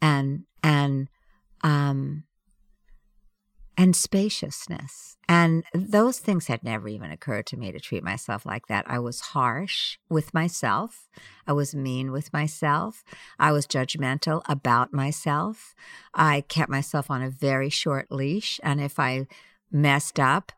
[0.00, 1.08] and and
[1.62, 2.24] um
[3.80, 5.16] and spaciousness.
[5.26, 8.84] And those things had never even occurred to me to treat myself like that.
[8.86, 11.08] I was harsh with myself.
[11.46, 13.02] I was mean with myself.
[13.38, 15.74] I was judgmental about myself.
[16.12, 18.60] I kept myself on a very short leash.
[18.62, 19.26] And if I
[19.72, 20.52] messed up,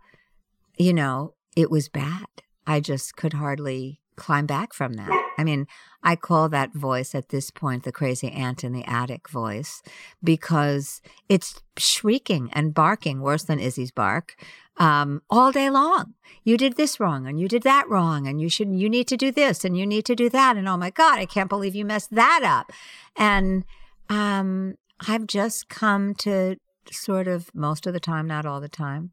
[0.76, 2.26] you know, it was bad.
[2.66, 5.10] I just could hardly climb back from that.
[5.38, 5.66] I mean,
[6.02, 9.82] I call that voice at this point the crazy aunt in the attic voice
[10.22, 14.36] because it's shrieking and barking worse than Izzy's bark
[14.76, 16.14] um, all day long.
[16.44, 19.16] You did this wrong and you did that wrong and you should you need to
[19.16, 21.74] do this and you need to do that and oh my god, I can't believe
[21.74, 22.72] you messed that up.
[23.16, 23.64] And
[24.08, 24.76] um,
[25.08, 26.56] I've just come to
[26.90, 29.12] sort of most of the time, not all the time,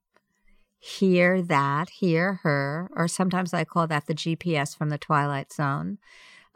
[0.79, 5.97] hear that, hear her, or sometimes I call that the GPS from the Twilight Zone,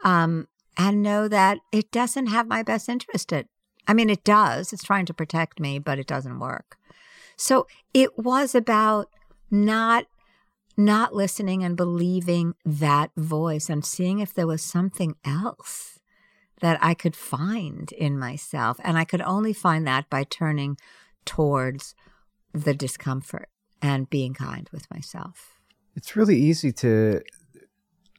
[0.02, 3.46] um, and know that it doesn't have my best interest at.
[3.86, 4.72] I mean, it does.
[4.72, 6.78] It's trying to protect me, but it doesn't work.
[7.36, 9.10] So it was about
[9.50, 10.06] not
[10.76, 16.00] not listening and believing that voice and seeing if there was something else
[16.60, 18.80] that I could find in myself.
[18.82, 20.76] And I could only find that by turning
[21.24, 21.94] towards
[22.52, 23.48] the discomfort
[23.84, 25.60] and being kind with myself.
[25.94, 27.20] It's really easy to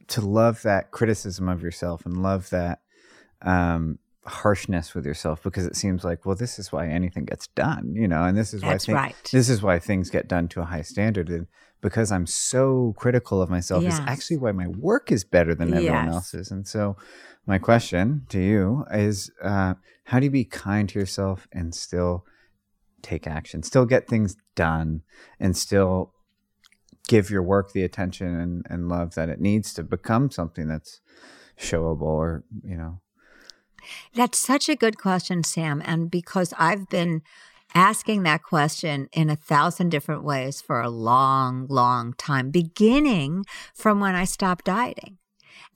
[0.08, 2.78] to love that criticism of yourself and love that
[3.42, 7.92] um, harshness with yourself because it seems like, well, this is why anything gets done,
[7.96, 9.30] you know, and this is That's why thi- right.
[9.32, 11.28] this is why things get done to a high standard.
[11.28, 11.48] And
[11.80, 16.04] because I'm so critical of myself is actually why my work is better than everyone
[16.06, 16.14] Yes.
[16.14, 16.50] else's.
[16.52, 16.96] And so,
[17.44, 19.74] my question to you is, uh,
[20.04, 22.24] how do you be kind to yourself and still
[23.06, 25.02] take action, still get things done,
[25.38, 26.12] and still
[27.08, 31.00] give your work the attention and, and love that it needs to become something that's
[31.58, 33.00] showable or you know
[34.14, 35.82] That's such a good question, Sam.
[35.84, 37.22] And because I've been
[37.74, 44.00] asking that question in a thousand different ways for a long, long time, beginning from
[44.00, 45.18] when I stopped dieting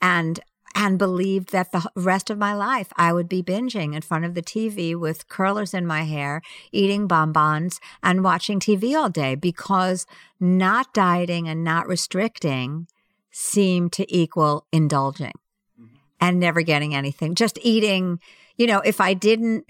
[0.00, 0.40] and
[0.74, 4.34] and believed that the rest of my life I would be binging in front of
[4.34, 10.06] the TV with curlers in my hair, eating bonbons and watching TV all day because
[10.38, 12.86] not dieting and not restricting
[13.30, 15.32] seemed to equal indulging
[15.80, 15.96] mm-hmm.
[16.20, 17.34] and never getting anything.
[17.34, 18.20] Just eating,
[18.56, 19.66] you know, if I didn't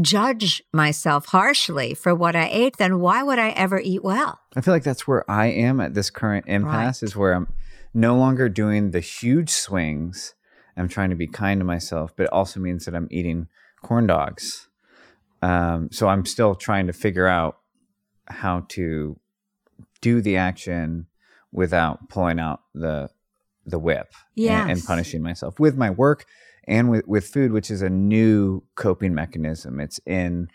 [0.00, 4.38] judge myself harshly for what I ate, then why would I ever eat well?
[4.58, 7.46] i feel like that's where i am at this current impasse is where i'm
[7.94, 10.34] no longer doing the huge swings
[10.78, 13.48] i'm trying to be kind to myself but it also means that i'm eating
[13.82, 14.68] corn dogs
[15.42, 17.58] um, so i'm still trying to figure out
[18.26, 19.18] how to
[20.00, 21.06] do the action
[21.52, 23.08] without pulling out the
[23.66, 24.12] the whip
[24.62, 26.24] and, and punishing myself with my work
[26.64, 29.80] and with, with food, which is a new coping mechanism.
[29.80, 30.48] It's in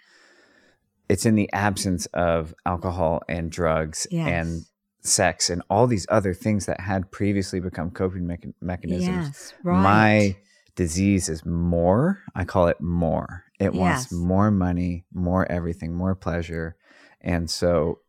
[1.10, 4.28] it's in the absence of alcohol and drugs Yes.
[4.28, 4.66] and
[5.04, 9.28] sex and all these other things that had previously become coping mecha- mechanisms.
[9.28, 9.82] Yes, right.
[9.82, 10.36] My
[10.76, 12.22] disease is more.
[12.36, 13.44] I call it more.
[13.60, 16.76] It wants more money, more everything, more pleasure.
[17.22, 18.00] And so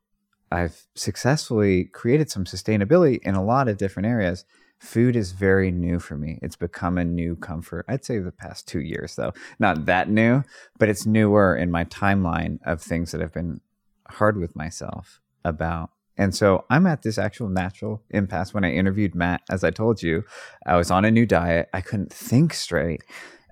[0.51, 4.45] I've successfully created some sustainability in a lot of different areas.
[4.79, 6.39] Food is very new for me.
[6.43, 7.87] It's become a new comfort.
[7.89, 9.33] I'd say the past two years, though.
[9.59, 10.43] Not that new,
[10.79, 13.61] but it's newer in my timeline of things that have been
[14.09, 15.91] hard with myself about.
[16.17, 18.55] And so I'm at this actual natural impasse.
[18.55, 20.25] When I interviewed Matt, as I told you,
[20.67, 21.69] I was on a new diet.
[21.73, 23.03] I couldn't think straight,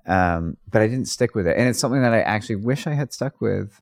[0.05, 1.57] um, but I didn't stick with it.
[1.57, 3.81] And it's something that I actually wish I had stuck with.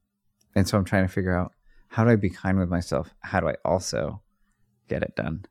[0.56, 1.54] And so I'm trying to figure out
[1.90, 3.14] how do I be kind with myself?
[3.20, 4.22] How do I also
[4.88, 5.46] get it done?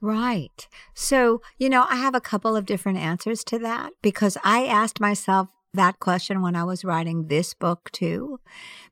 [0.00, 0.66] Right.
[0.94, 5.00] So, you know, I have a couple of different answers to that because I asked
[5.00, 8.40] myself that question when I was writing this book too,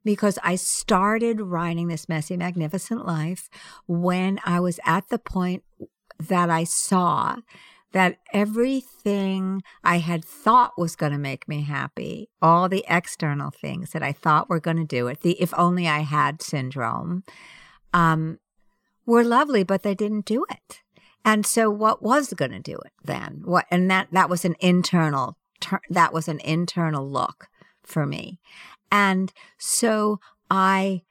[0.05, 3.49] because I started writing this messy, magnificent life
[3.87, 5.65] when I was at the point
[6.19, 7.37] that I saw
[7.93, 13.91] that everything I had thought was going to make me happy, all the external things
[13.93, 17.25] that I thought were going to do it, the if only I had syndrome,
[17.95, 18.39] um,
[19.07, 20.83] were lovely, but they didn't do it.
[21.25, 23.41] And so what was going to do it then?
[23.45, 27.49] What, and that, that was an internal, tur- that was an internal look
[27.83, 28.41] for me.
[28.91, 31.03] And so I,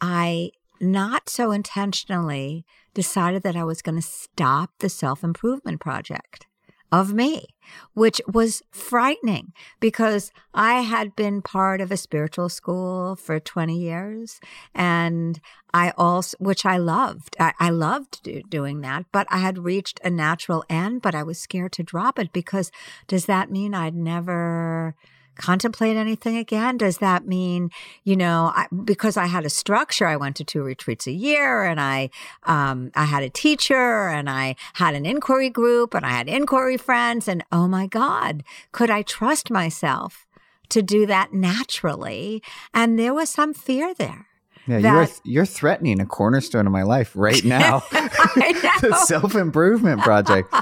[0.00, 0.50] I
[0.80, 6.46] not so intentionally decided that I was going to stop the self improvement project
[6.92, 7.46] of me,
[7.94, 14.38] which was frightening because I had been part of a spiritual school for 20 years
[14.74, 15.40] and
[15.72, 17.34] I also, which I loved.
[17.40, 21.22] I, I loved do, doing that, but I had reached a natural end, but I
[21.22, 22.70] was scared to drop it because
[23.06, 24.94] does that mean I'd never
[25.36, 26.76] contemplate anything again?
[26.76, 27.70] Does that mean,
[28.04, 31.64] you know, I, because I had a structure, I went to two retreats a year
[31.64, 32.10] and I,
[32.44, 36.76] um, I had a teacher and I had an inquiry group and I had inquiry
[36.76, 38.42] friends and oh my God,
[38.72, 40.26] could I trust myself
[40.70, 42.42] to do that naturally?
[42.74, 44.26] And there was some fear there.
[44.66, 47.80] Yeah, That- you're you're threatening a cornerstone of my life right now.
[47.90, 50.54] the self improvement project.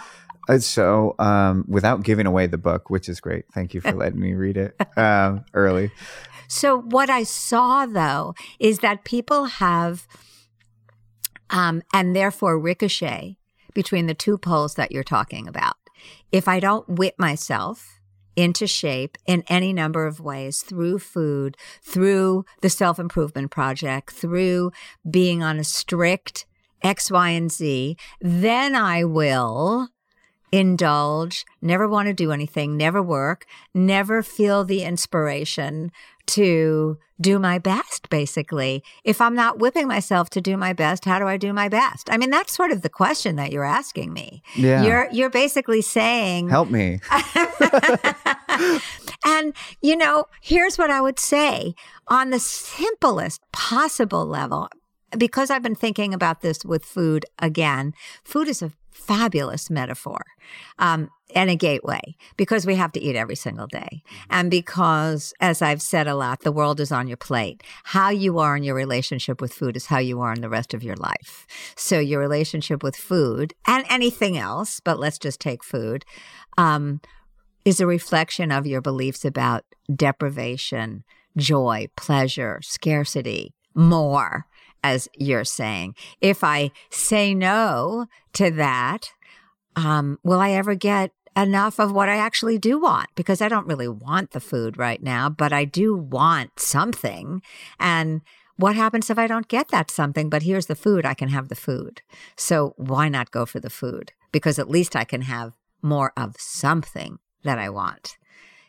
[0.50, 4.20] Uh, So, um, without giving away the book, which is great, thank you for letting
[4.20, 5.90] me read it um, early.
[6.48, 10.08] So what I saw though is that people have,
[11.48, 13.36] um, and therefore ricochet
[13.72, 15.76] between the two poles that you're talking about.
[16.32, 18.00] If I don't whip myself
[18.34, 24.72] into shape in any number of ways through food, through the self improvement project, through
[25.08, 26.46] being on a strict
[26.82, 29.90] X, Y, and Z, then I will
[30.52, 35.92] indulge, never want to do anything, never work, never feel the inspiration
[36.26, 38.82] to do my best, basically.
[39.04, 42.08] If I'm not whipping myself to do my best, how do I do my best?
[42.10, 44.42] I mean, that's sort of the question that you're asking me.
[44.56, 44.82] Yeah.
[44.84, 47.00] You're you're basically saying Help me.
[49.24, 51.74] and, you know, here's what I would say
[52.08, 54.68] on the simplest possible level,
[55.16, 57.92] because I've been thinking about this with food again,
[58.24, 58.72] food is a
[59.10, 60.20] fabulous metaphor
[60.78, 62.00] um, and a gateway
[62.36, 64.04] because we have to eat every single day.
[64.30, 67.64] And because, as I've said a lot, the world is on your plate.
[67.82, 70.74] How you are in your relationship with food is how you are in the rest
[70.74, 71.48] of your life.
[71.74, 76.04] So, your relationship with food and anything else, but let's just take food,
[76.56, 77.00] um,
[77.64, 81.02] is a reflection of your beliefs about deprivation,
[81.36, 84.46] joy, pleasure, scarcity, more
[84.82, 85.94] as you're saying.
[86.20, 89.12] If I say no to that,
[89.76, 93.08] um, will I ever get enough of what I actually do want?
[93.14, 97.42] Because I don't really want the food right now, but I do want something.
[97.78, 98.22] And
[98.56, 100.28] what happens if I don't get that something?
[100.28, 102.02] But here's the food, I can have the food.
[102.36, 104.12] So why not go for the food?
[104.32, 108.18] Because at least I can have more of something that I want.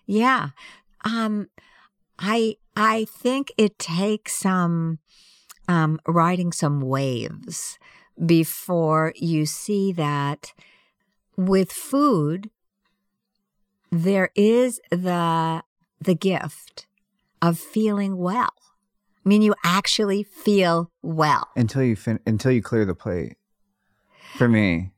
[0.06, 0.50] Yeah.
[1.04, 1.50] Um,
[2.18, 5.00] I I think it takes some um,
[5.72, 7.80] Um, riding some waves
[8.26, 10.52] before you see that
[11.38, 12.50] with food
[13.90, 15.64] there is the
[16.02, 16.88] the gift
[17.42, 18.54] of feeling well.
[19.26, 23.38] I mean, you actually feel well until you fin- until you clear the plate.
[24.36, 24.92] For me,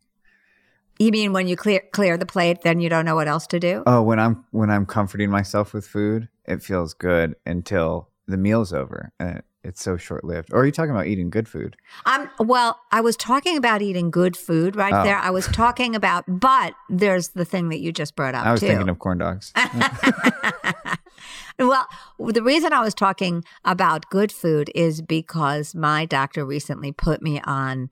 [0.97, 3.59] you mean when you clear clear the plate, then you don't know what else to
[3.59, 3.83] do?
[3.85, 8.73] Oh, when I'm when I'm comforting myself with food, it feels good until the meal's
[8.73, 10.49] over, and it's so short lived.
[10.51, 11.77] Or are you talking about eating good food?
[12.05, 15.03] Um, well, I was talking about eating good food right oh.
[15.03, 15.17] there.
[15.17, 18.45] I was talking about, but there's the thing that you just brought up.
[18.45, 18.67] I was too.
[18.67, 19.53] thinking of corn dogs.
[21.59, 21.87] well,
[22.19, 27.39] the reason I was talking about good food is because my doctor recently put me
[27.45, 27.89] on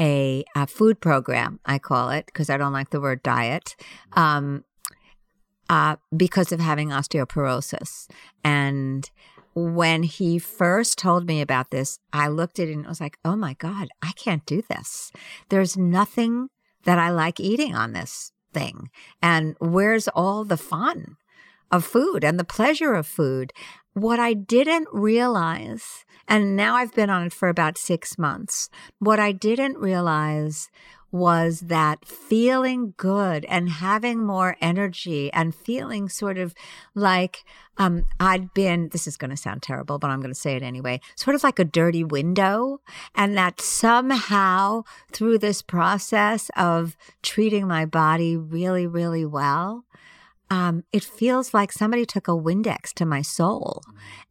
[0.00, 3.76] a, a food program, I call it, because I don't like the word diet,
[4.14, 4.64] um,
[5.70, 8.08] uh, because of having osteoporosis.
[8.42, 9.08] And
[9.54, 13.36] when he first told me about this, I looked at it and was like, oh
[13.36, 15.12] my God, I can't do this.
[15.48, 16.48] There's nothing
[16.84, 18.90] that I like eating on this thing.
[19.20, 21.16] And where's all the fun
[21.70, 23.52] of food and the pleasure of food?
[23.94, 29.20] What I didn't realize, and now I've been on it for about six months, what
[29.20, 30.70] I didn't realize
[31.12, 36.54] was that feeling good and having more energy and feeling sort of
[36.94, 37.44] like
[37.78, 40.62] um, I'd been, this is going to sound terrible, but I'm going to say it
[40.62, 42.80] anyway, sort of like a dirty window.
[43.14, 44.82] And that somehow
[45.12, 49.84] through this process of treating my body really, really well,
[50.52, 53.82] um, it feels like somebody took a Windex to my soul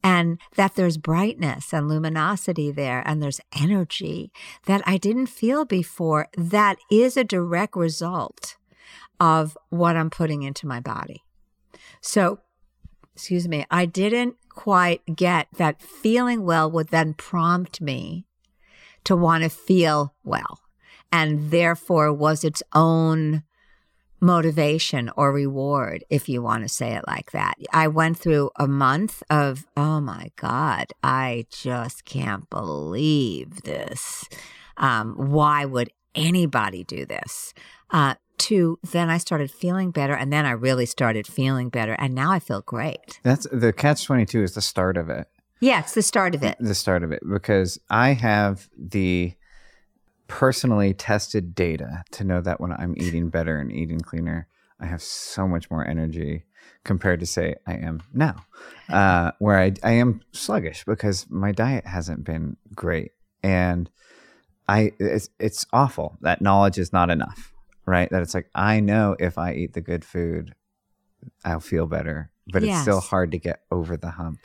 [0.04, 4.32] and that there's brightness and luminosity there and there's energy
[4.68, 6.28] that I didn't feel before.
[6.38, 8.56] That is a direct result
[9.20, 11.24] of what I'm putting into my body.
[12.02, 12.42] So,
[13.16, 18.28] excuse me, I didn't quite get that feeling well would then prompt me
[19.06, 20.60] to want to feel well
[21.12, 23.42] and therefore was its own
[24.22, 27.56] motivation or reward, if you want to say it like that.
[27.74, 34.30] I went through a month of, oh my God, I just can't believe this.
[34.78, 37.54] Um, why would anybody do this?
[37.90, 42.16] Uh, to then I started feeling better, and then I really started feeling better, and
[42.16, 43.20] now I feel great.
[43.22, 45.28] That's the catch twenty two is the start of it.
[45.60, 46.58] Yeah, it's the start of it.
[46.60, 49.36] The start of it because I have the
[50.32, 54.48] personally tested data to know that when I'm eating better and eating cleaner,
[54.80, 56.46] I have so much more energy
[56.86, 58.46] compared to say I am now,
[58.88, 63.12] uh, where I, I am sluggish because my diet hasn't been great.
[63.44, 63.90] And
[64.70, 67.54] I, it's, it's awful that knowledge is not enough,
[67.86, 68.10] right?
[68.10, 70.56] That it's like, I know if I eat the good food,
[71.44, 72.78] I'll feel better, but yes.
[72.78, 74.40] it's still hard to get over the hump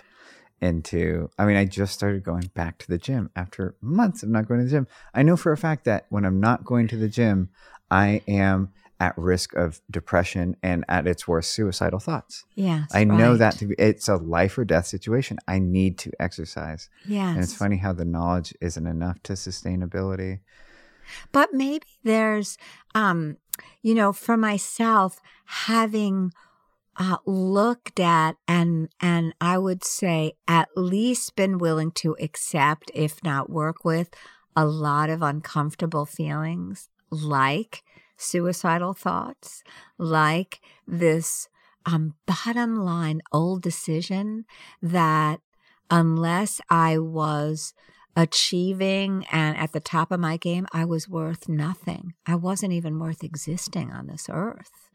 [0.61, 4.49] into I mean, I just started going back to the gym after months of not
[4.49, 4.87] going to the gym.
[5.15, 7.51] I know for a fact that when I'm not going to the gym,
[7.91, 12.45] I am at risk of depression and at its worst suicidal thoughts.
[12.55, 12.85] Yeah.
[12.93, 13.39] I know right.
[13.39, 15.39] that to be it's a life or death situation.
[15.47, 16.89] I need to exercise.
[17.07, 17.31] Yeah.
[17.31, 20.41] And it's funny how the knowledge isn't enough to sustainability.
[21.33, 22.57] But maybe there's
[22.95, 23.37] um
[23.83, 26.33] you know, for myself having
[26.99, 33.23] uh, looked at and and I would say at least been willing to accept, if
[33.23, 34.11] not work with,
[34.55, 37.83] a lot of uncomfortable feelings like
[38.17, 39.63] suicidal thoughts,
[39.99, 41.49] like this
[41.85, 44.45] um, bottom line old decision
[44.83, 45.41] that
[45.91, 47.75] unless I was
[48.17, 52.15] achieving and at the top of my game, I was worth nothing.
[52.27, 54.91] I wasn't even worth existing on this earth.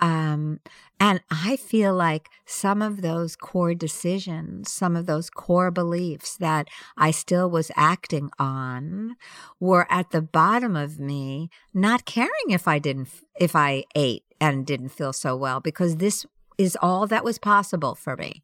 [0.00, 0.60] Um,
[1.00, 6.68] and I feel like some of those core decisions, some of those core beliefs that
[6.96, 9.16] I still was acting on
[9.60, 13.08] were at the bottom of me, not caring if I didn't,
[13.40, 16.26] if I ate and didn't feel so well, because this
[16.56, 18.42] is all that was possible for me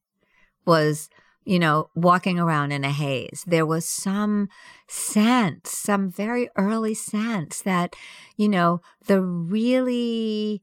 [0.64, 1.09] was
[1.44, 3.44] you know, walking around in a haze.
[3.46, 4.48] There was some
[4.88, 7.94] sense, some very early sense that,
[8.36, 10.62] you know, the really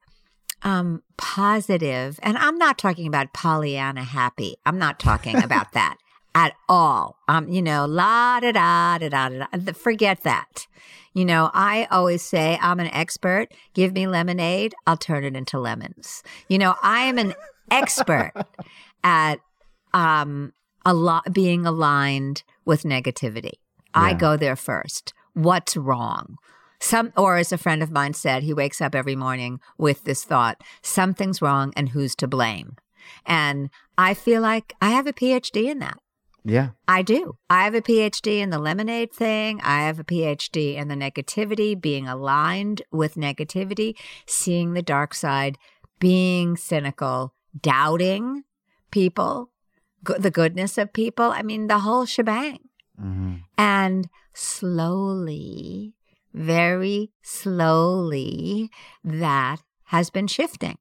[0.63, 4.55] um, positive, and I'm not talking about Pollyanna happy.
[4.65, 5.97] I'm not talking about that
[6.33, 7.17] at all.
[7.27, 9.73] Um, you know, la da da da da da.
[9.73, 10.67] Forget that.
[11.13, 13.47] You know, I always say I'm an expert.
[13.73, 16.23] Give me lemonade, I'll turn it into lemons.
[16.47, 17.33] You know, I am an
[17.69, 18.31] expert
[19.03, 19.39] at
[19.93, 20.53] um
[20.85, 23.53] a lot being aligned with negativity.
[23.93, 24.01] Yeah.
[24.01, 25.13] I go there first.
[25.33, 26.37] What's wrong?
[26.81, 30.23] Some, or as a friend of mine said, he wakes up every morning with this
[30.23, 32.75] thought: something's wrong, and who's to blame?
[33.25, 35.99] And I feel like I have a PhD in that.
[36.43, 36.69] Yeah.
[36.87, 37.37] I do.
[37.49, 39.61] I have a PhD in the lemonade thing.
[39.61, 45.59] I have a PhD in the negativity, being aligned with negativity, seeing the dark side,
[45.99, 48.43] being cynical, doubting
[48.89, 49.51] people,
[50.03, 51.25] go- the goodness of people.
[51.25, 52.69] I mean, the whole shebang.
[52.99, 53.35] Mm-hmm.
[53.57, 55.93] And slowly,
[56.33, 58.69] very slowly,
[59.03, 60.77] that has been shifting.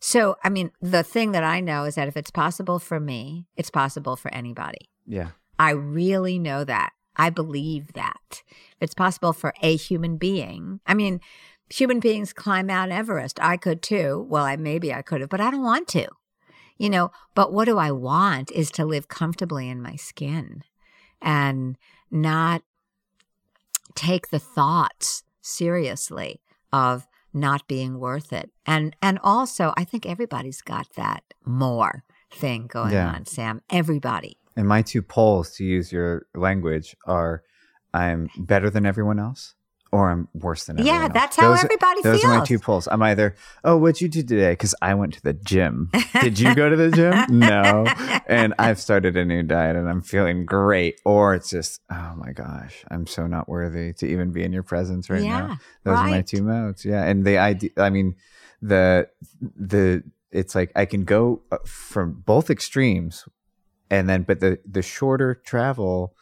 [0.00, 3.46] So, I mean, the thing that I know is that if it's possible for me,
[3.56, 4.90] it's possible for anybody.
[5.06, 5.30] Yeah.
[5.58, 6.92] I really know that.
[7.16, 8.42] I believe that.
[8.50, 11.20] If it's possible for a human being, I mean,
[11.70, 13.38] human beings climb Mount Everest.
[13.40, 14.26] I could too.
[14.28, 16.08] Well, I maybe I could have, but I don't want to
[16.78, 20.62] you know, but what do I want is to live comfortably in my skin
[21.22, 21.76] and
[22.10, 22.62] not
[23.96, 26.40] take the thoughts seriously
[26.72, 28.50] of not being worth it.
[28.64, 33.12] And and also I think everybody's got that more thing going yeah.
[33.12, 33.62] on, Sam.
[33.70, 34.38] Everybody.
[34.56, 37.42] And my two poles to use your language are
[37.92, 39.54] I'm better than everyone else
[39.92, 41.02] or I'm worse than everyone.
[41.02, 42.22] Yeah, that's how those, everybody those feels.
[42.22, 42.88] Those are my two poles.
[42.90, 43.34] I'm either,
[43.64, 44.52] oh, what'd you do today?
[44.52, 45.90] Because I went to the gym.
[46.20, 47.24] Did you go to the gym?
[47.38, 47.86] no.
[48.26, 51.00] And I've started a new diet and I'm feeling great.
[51.04, 54.64] Or it's just, oh my gosh, I'm so not worthy to even be in your
[54.64, 55.58] presence right yeah, now.
[55.84, 56.06] Those right.
[56.06, 56.84] are my two modes.
[56.84, 57.04] Yeah.
[57.04, 58.16] And the idea, I mean,
[58.60, 59.08] the,
[59.40, 63.24] the, it's like I can go uh, from both extremes
[63.88, 66.14] and then, but the, the shorter travel,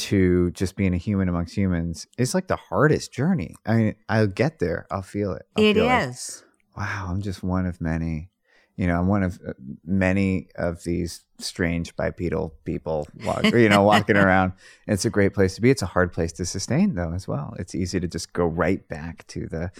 [0.00, 3.54] to just being a human amongst humans is like the hardest journey.
[3.66, 4.86] I mean, I'll get there.
[4.90, 5.46] I'll feel it.
[5.56, 6.42] I'll it feel is.
[6.76, 8.30] Like, wow, I'm just one of many.
[8.76, 9.52] You know, I'm one of uh,
[9.84, 14.52] many of these strange bipedal people, walk, you know, walking around.
[14.86, 15.68] It's a great place to be.
[15.68, 17.54] It's a hard place to sustain, though, as well.
[17.58, 19.70] It's easy to just go right back to the.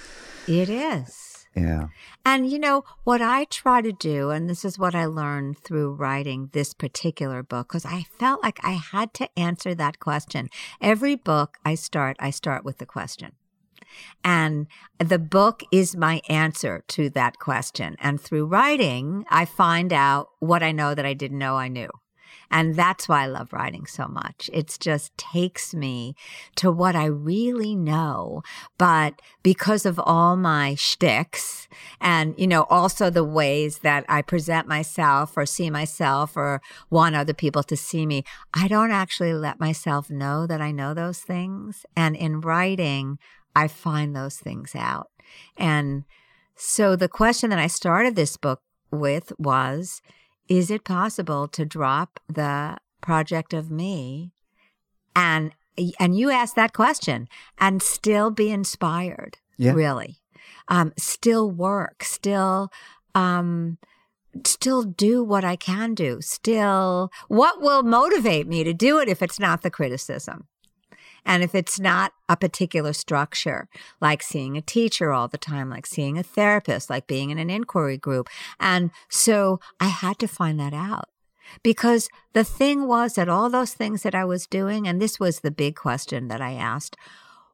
[0.47, 1.30] It is.
[1.55, 1.89] Yeah.
[2.25, 5.95] And you know, what I try to do, and this is what I learned through
[5.95, 10.49] writing this particular book, because I felt like I had to answer that question.
[10.81, 13.33] Every book I start, I start with the question.
[14.23, 17.97] And the book is my answer to that question.
[18.01, 21.91] And through writing, I find out what I know that I didn't know I knew.
[22.51, 24.51] And that's why I love writing so much.
[24.53, 26.15] It just takes me
[26.57, 28.43] to what I really know.
[28.77, 31.69] But because of all my shticks
[32.01, 37.15] and, you know, also the ways that I present myself or see myself or want
[37.15, 41.21] other people to see me, I don't actually let myself know that I know those
[41.21, 41.87] things.
[41.97, 43.19] And in writing,
[43.55, 45.11] I find those things out.
[45.57, 46.05] And
[46.57, 50.03] so the question that I started this book with was,
[50.51, 54.33] is it possible to drop the project of me
[55.17, 55.53] and
[55.99, 57.27] and you ask that question
[57.59, 59.73] and still be inspired yeah.
[59.73, 60.19] really
[60.69, 62.71] um, still work still
[63.15, 63.79] um,
[64.45, 69.23] still do what i can do still what will motivate me to do it if
[69.23, 70.47] it's not the criticism
[71.25, 73.69] and if it's not a particular structure,
[74.01, 77.51] like seeing a teacher all the time, like seeing a therapist, like being in an
[77.51, 78.29] inquiry group.
[78.59, 81.09] And so I had to find that out
[81.63, 85.41] because the thing was that all those things that I was doing, and this was
[85.41, 86.97] the big question that I asked,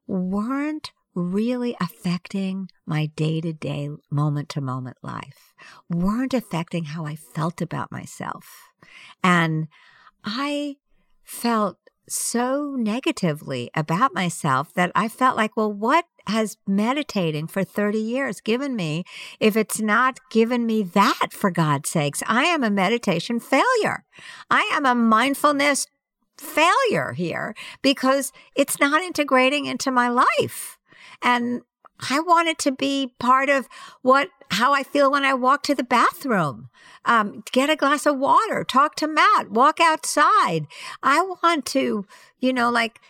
[0.07, 5.55] weren't really affecting my day to day, moment to moment life,
[5.89, 8.69] weren't affecting how I felt about myself.
[9.25, 9.69] And
[10.23, 10.77] I
[11.25, 11.79] felt
[12.09, 18.41] so negatively about myself that I felt like, well, what has meditating for 30 years
[18.41, 19.05] given me
[19.39, 22.23] if it's not given me that for God's sakes?
[22.27, 24.05] I am a meditation failure.
[24.51, 25.87] I am a mindfulness
[26.39, 30.79] failure here because it's not integrating into my life.
[31.23, 31.63] And
[32.11, 33.68] I want it to be part of
[34.03, 36.68] what, how I feel when I walk to the bathroom.
[37.05, 40.66] Um, get a glass of water, talk to Matt, walk outside.
[41.03, 42.07] I want to,
[42.40, 43.01] you know, like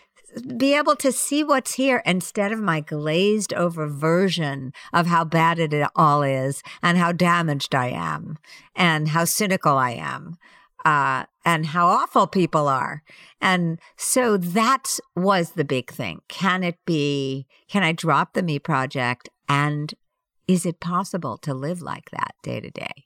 [0.55, 5.59] be able to see what's here instead of my glazed over version of how bad
[5.59, 8.37] it all is and how damaged I am
[8.75, 10.37] and how cynical I am.
[10.85, 13.03] Uh, and how awful people are.
[13.41, 16.21] And so that was the big thing.
[16.27, 19.29] Can it be, can I drop the me project?
[19.49, 19.93] And
[20.47, 23.05] is it possible to live like that day to day?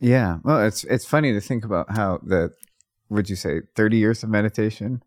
[0.00, 0.38] Yeah.
[0.42, 2.52] Well, it's, it's funny to think about how the,
[3.08, 5.02] would you say 30 years of meditation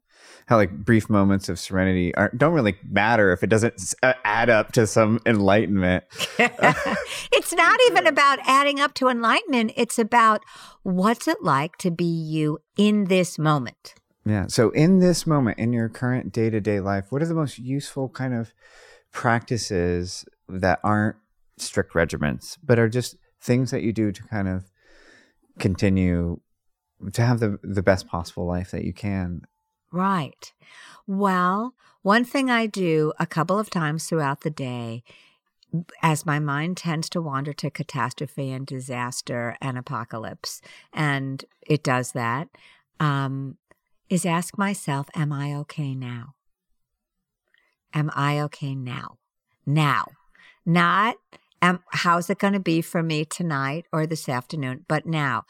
[0.47, 4.49] how like brief moments of serenity aren't don't really matter if it doesn't uh, add
[4.49, 6.03] up to some enlightenment.
[6.39, 9.73] it's not even about adding up to enlightenment.
[9.75, 10.43] It's about
[10.83, 13.95] what's it like to be you in this moment.
[14.25, 14.47] Yeah.
[14.47, 17.59] So in this moment, in your current day to day life, what are the most
[17.59, 18.53] useful kind of
[19.11, 21.15] practices that aren't
[21.57, 24.69] strict regiments, but are just things that you do to kind of
[25.59, 26.39] continue
[27.13, 29.41] to have the the best possible life that you can
[29.91, 30.51] Right.
[31.05, 35.03] Well, one thing I do a couple of times throughout the day,
[36.01, 40.61] as my mind tends to wander to catastrophe and disaster and apocalypse,
[40.93, 42.49] and it does that,
[42.99, 43.57] um,
[44.09, 46.35] is ask myself, Am I okay now?
[47.93, 49.17] Am I okay now?
[49.65, 50.05] Now.
[50.65, 51.15] Not,
[51.61, 55.45] am, how's it going to be for me tonight or this afternoon, but now.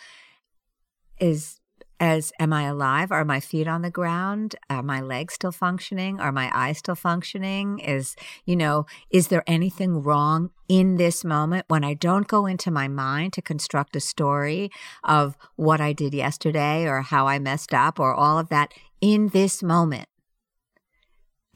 [1.20, 1.60] Is
[2.00, 3.12] as am I alive?
[3.12, 4.56] Are my feet on the ground?
[4.70, 6.20] Are my legs still functioning?
[6.20, 7.80] Are my eyes still functioning?
[7.80, 12.70] Is, you know, is there anything wrong in this moment when I don't go into
[12.70, 14.70] my mind to construct a story
[15.04, 19.30] of what I did yesterday or how I messed up or all of that in
[19.30, 20.08] this moment?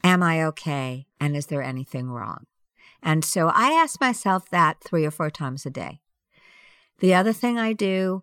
[0.04, 1.06] Am I okay?
[1.20, 2.46] And is there anything wrong?
[3.02, 6.00] And so I ask myself that three or four times a day.
[6.98, 8.22] The other thing I do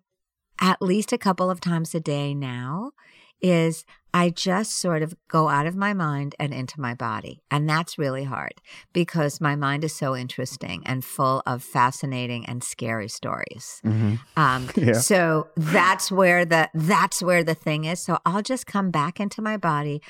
[0.60, 2.92] at least a couple of times a day now
[3.40, 7.42] is I just sort of go out of my mind and into my body.
[7.50, 8.54] And that's really hard
[8.92, 13.80] because my mind is so interesting and full of fascinating and scary stories.
[13.84, 14.14] Mm-hmm.
[14.36, 14.94] Um, yeah.
[14.94, 18.00] So that's where the that's where the thing is.
[18.00, 20.02] So I'll just come back into my body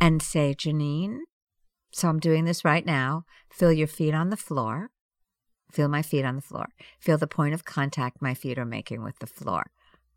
[0.00, 1.20] and say, Geneen,
[1.92, 3.24] so I'm doing this right now.
[3.50, 4.90] Feel your feet on the floor.
[5.72, 6.66] Feel my feet on the floor.
[7.00, 9.64] Feel the point of contact my feet are making with the floor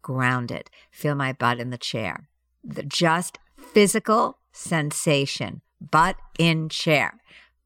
[0.02, 0.70] grounded.
[0.92, 2.28] Feel my butt in the chair.
[2.64, 7.20] The just physical sensation, butt in chair,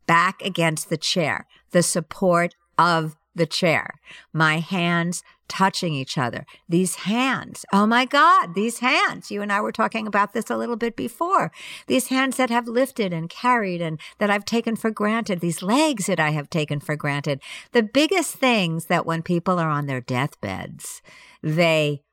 [0.06, 3.96] back against the chair, the support of the chair,
[4.32, 6.46] my hands touching each other.
[6.70, 9.32] These hands, oh my God, these hands.
[9.32, 11.52] You and I were talking about this a little bit before.
[11.88, 16.06] These hands that have lifted and carried and that I've taken for granted, these legs
[16.06, 17.42] that I have taken for granted.
[17.72, 21.02] The biggest things that when people are on their deathbeds,
[21.42, 22.04] they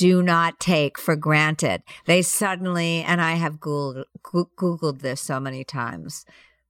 [0.00, 1.82] do not take for granted.
[2.06, 6.24] They suddenly, and I have Googled, Googled this so many times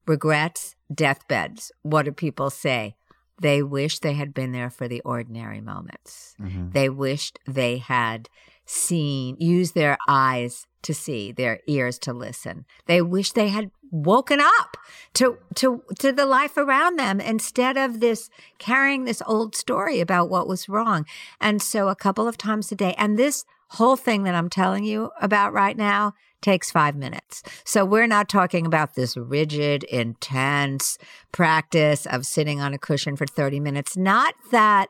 [0.04, 1.70] regrets, deathbeds.
[1.82, 2.96] What do people say?
[3.40, 6.34] They wish they had been there for the ordinary moments.
[6.40, 6.70] Mm-hmm.
[6.70, 8.28] They wished they had
[8.66, 12.64] seen, used their eyes to see, their ears to listen.
[12.86, 14.76] They wish they had woken up
[15.14, 20.30] to to to the life around them instead of this carrying this old story about
[20.30, 21.04] what was wrong.
[21.40, 24.84] And so a couple of times a day and this whole thing that I'm telling
[24.84, 27.42] you about right now takes 5 minutes.
[27.64, 30.96] So we're not talking about this rigid intense
[31.32, 33.96] practice of sitting on a cushion for 30 minutes.
[33.96, 34.88] Not that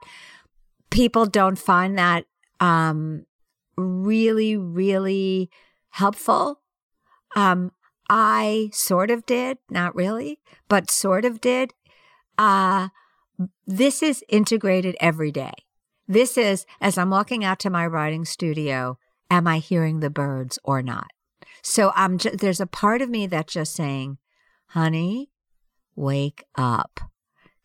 [0.91, 2.25] people don't find that
[2.61, 3.25] um
[3.77, 5.51] really really
[5.91, 6.61] helpful
[7.37, 7.73] um
[8.13, 11.75] I sort of did, not really, but sort of did.
[12.37, 12.89] Uh,
[13.69, 15.53] this is integrated every day.
[16.09, 18.99] This is, as I'm walking out to my writing studio,
[19.31, 21.07] am I hearing the birds or not?
[21.63, 24.19] So I'm ju- there's a part of me that's just saying,
[24.67, 25.31] honey,
[25.95, 26.99] wake up.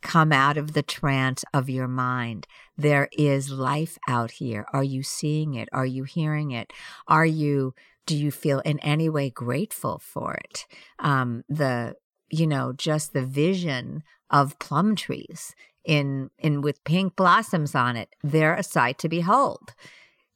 [0.04, 2.46] Come out of the trance of your mind.
[2.78, 4.68] There is life out here.
[4.72, 5.70] Are you seeing it?
[5.74, 6.72] Are you hearing it?
[7.08, 7.74] Are you
[8.06, 10.66] do you feel in any way grateful for it?
[11.00, 11.96] Um, the,
[12.30, 18.10] you know, just the vision of plum trees in, in with pink blossoms on it.
[18.24, 19.74] They're a sight to behold.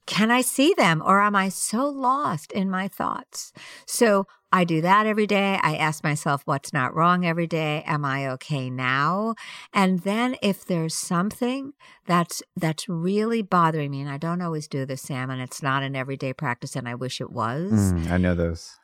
[0.06, 3.52] Can I see them or am I so lost in my thoughts?
[3.86, 5.60] So I do that every day.
[5.62, 7.84] I ask myself what's not wrong every day.
[7.86, 9.36] Am I okay now?
[9.72, 11.72] And then if there's something
[12.06, 15.82] that's that's really bothering me, and I don't always do this, Sam, and it's not
[15.82, 17.70] an everyday practice, and I wish it was.
[17.72, 18.76] Mm, I know those.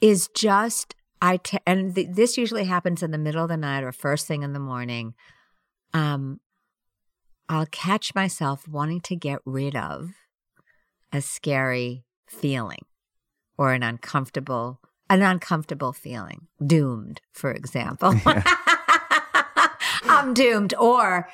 [0.00, 3.84] Is just I t- and th- this usually happens in the middle of the night
[3.84, 5.14] or first thing in the morning.
[5.94, 6.40] Um,
[7.48, 10.10] I'll catch myself wanting to get rid of
[11.12, 12.84] a scary feeling
[13.56, 16.46] or an uncomfortable an uncomfortable feeling.
[16.64, 18.14] Doomed for example.
[20.04, 20.74] I'm doomed.
[20.78, 21.28] Or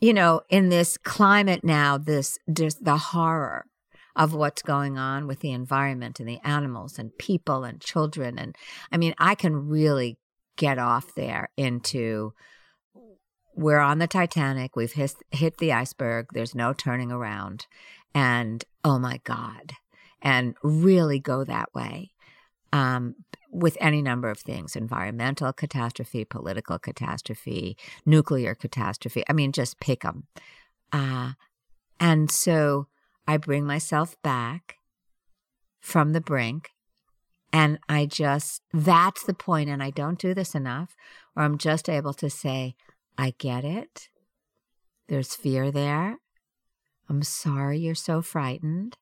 [0.00, 3.66] you know in this climate now this just the horror
[4.14, 8.38] of what's going on with the environment and the animals and people and children.
[8.38, 8.56] And
[8.90, 10.18] i mean i can really
[10.56, 12.32] get off there into
[13.56, 14.76] we're on the titanic.
[14.76, 16.26] We've hit, hit the iceberg.
[16.32, 17.66] There's no turning around.
[18.14, 19.72] And oh my god.
[20.22, 22.10] And really go that way
[22.72, 23.14] um,
[23.50, 29.24] with any number of things environmental catastrophe, political catastrophe, nuclear catastrophe.
[29.28, 30.26] I mean, just pick them.
[30.92, 31.32] Uh,
[31.98, 32.88] and so
[33.26, 34.76] I bring myself back
[35.80, 36.70] from the brink.
[37.52, 40.94] And I just, that's the point, and I don't do this enough,
[41.34, 42.74] or I'm just able to say,
[43.16, 44.08] I get it.
[45.08, 46.18] There's fear there.
[47.08, 48.98] I'm sorry you're so frightened.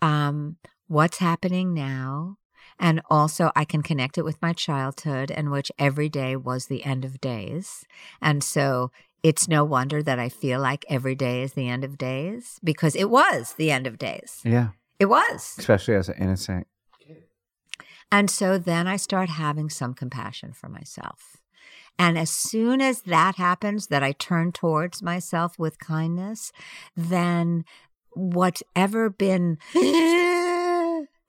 [0.00, 2.38] Um, what's happening now?
[2.78, 6.84] And also, I can connect it with my childhood, in which every day was the
[6.84, 7.84] end of days.
[8.20, 8.90] And so
[9.22, 12.94] it's no wonder that I feel like every day is the end of days because
[12.94, 14.40] it was the end of days.
[14.44, 14.68] Yeah.
[14.98, 15.54] It was.
[15.58, 16.66] Especially as an innocent.
[18.12, 21.38] And so then I start having some compassion for myself.
[21.98, 26.52] And as soon as that happens, that I turn towards myself with kindness,
[26.96, 27.64] then
[28.10, 29.58] whatever been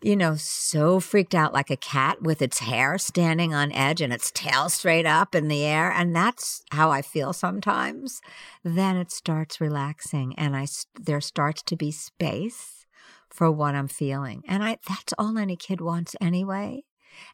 [0.02, 4.14] you know, so freaked out like a cat with its hair standing on edge and
[4.14, 5.92] its tail straight up in the air.
[5.92, 8.22] And that's how I feel sometimes.
[8.64, 10.68] Then it starts relaxing and I,
[11.00, 12.86] there starts to be space
[13.30, 14.44] for what I'm feeling.
[14.48, 16.84] And I, that's all any kid wants anyway.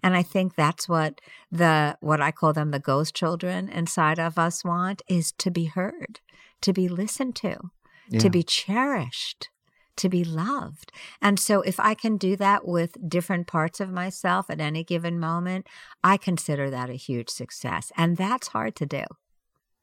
[0.03, 1.19] And I think that's what
[1.51, 5.65] the, what I call them, the ghost children inside of us want is to be
[5.65, 6.19] heard,
[6.61, 7.71] to be listened to,
[8.07, 8.19] yeah.
[8.19, 9.49] to be cherished
[9.97, 10.91] to be loved.
[11.21, 15.19] And so if I can do that with different parts of myself at any given
[15.19, 15.67] moment,
[16.03, 17.91] I consider that a huge success.
[17.97, 19.03] And that's hard to do.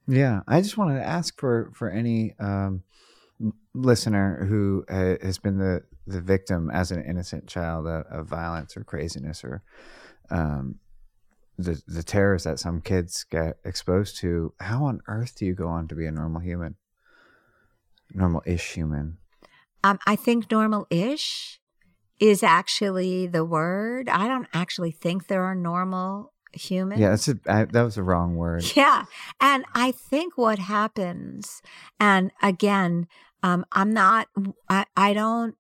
[0.06, 2.82] Yeah, I just wanted to ask for for any um,
[3.74, 8.74] listener who uh, has been the the victim as an innocent child of, of violence
[8.76, 9.62] or craziness or
[10.30, 10.76] um,
[11.58, 14.54] the the terrors that some kids get exposed to.
[14.60, 16.76] How on earth do you go on to be a normal human,
[18.14, 19.18] normal-ish human?
[19.84, 21.60] Um, I think normal ish
[22.18, 24.08] is actually the word.
[24.08, 27.00] I don't actually think there are normal humans.
[27.00, 28.64] Yeah, that's a, I, that was a wrong word.
[28.74, 29.04] Yeah.
[29.40, 31.62] And I think what happens,
[32.00, 33.06] and again,
[33.42, 34.28] um, I'm not,
[34.68, 35.54] I, I don't,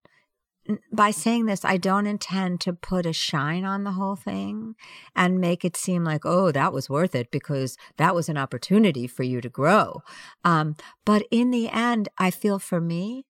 [0.92, 4.74] by saying this, I don't intend to put a shine on the whole thing
[5.16, 9.06] and make it seem like, oh, that was worth it because that was an opportunity
[9.06, 10.02] for you to grow.
[10.44, 13.24] Um, but in the end, I feel for me,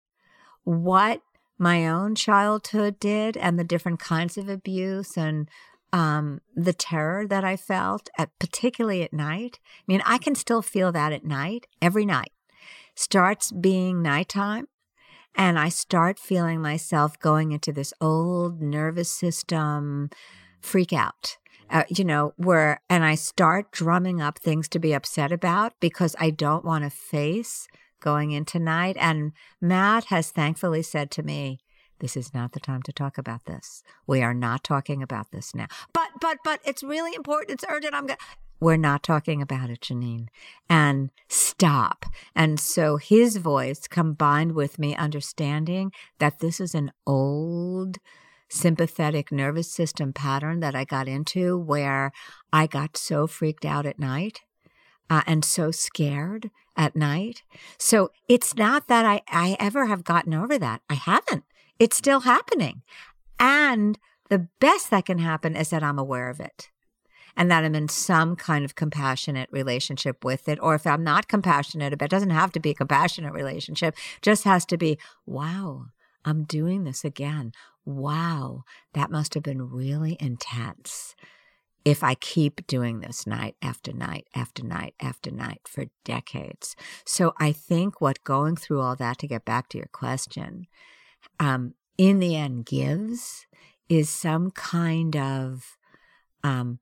[0.68, 1.22] what
[1.58, 5.48] my own childhood did and the different kinds of abuse and
[5.94, 9.58] um, the terror that I felt, at, particularly at night.
[9.64, 12.32] I mean, I can still feel that at night, every night.
[12.94, 14.68] Starts being nighttime,
[15.34, 20.10] and I start feeling myself going into this old nervous system
[20.60, 21.38] freak out.
[21.70, 26.14] Uh, you know, where, and I start drumming up things to be upset about because
[26.18, 27.68] I don't want to face
[28.00, 28.96] going in tonight.
[28.98, 31.58] And Matt has thankfully said to me,
[32.00, 33.82] this is not the time to talk about this.
[34.06, 35.66] We are not talking about this now.
[35.92, 37.50] But, but, but it's really important.
[37.50, 37.94] It's urgent.
[37.94, 38.24] I'm going to.
[38.60, 40.28] we're not talking about it, Geneen.
[40.70, 42.06] And stop.
[42.36, 47.98] And so his voice combined with me understanding that this is an old
[48.48, 52.12] sympathetic nervous system pattern that I got into where
[52.52, 54.40] I got so freaked out at night
[55.10, 57.42] uh, and so scared at night.
[57.76, 60.82] So it's not that I, I ever have gotten over that.
[60.88, 61.44] I haven't.
[61.78, 62.82] It's still happening.
[63.38, 63.98] And
[64.28, 66.70] the best that can happen is that I'm aware of it
[67.36, 70.58] and that I'm in some kind of compassionate relationship with it.
[70.60, 74.64] Or if I'm not compassionate, it doesn't have to be a compassionate relationship, just has
[74.66, 75.86] to be, wow,
[76.24, 77.52] I'm doing this again.
[77.84, 81.14] Wow, that must have been really intense
[81.88, 86.76] if I keep doing this night after night after night after night for decades.
[87.06, 90.66] So I think what going through all that to get back to your question,
[91.40, 93.46] um, in the end gives
[93.88, 95.78] is some kind of,
[96.44, 96.78] um,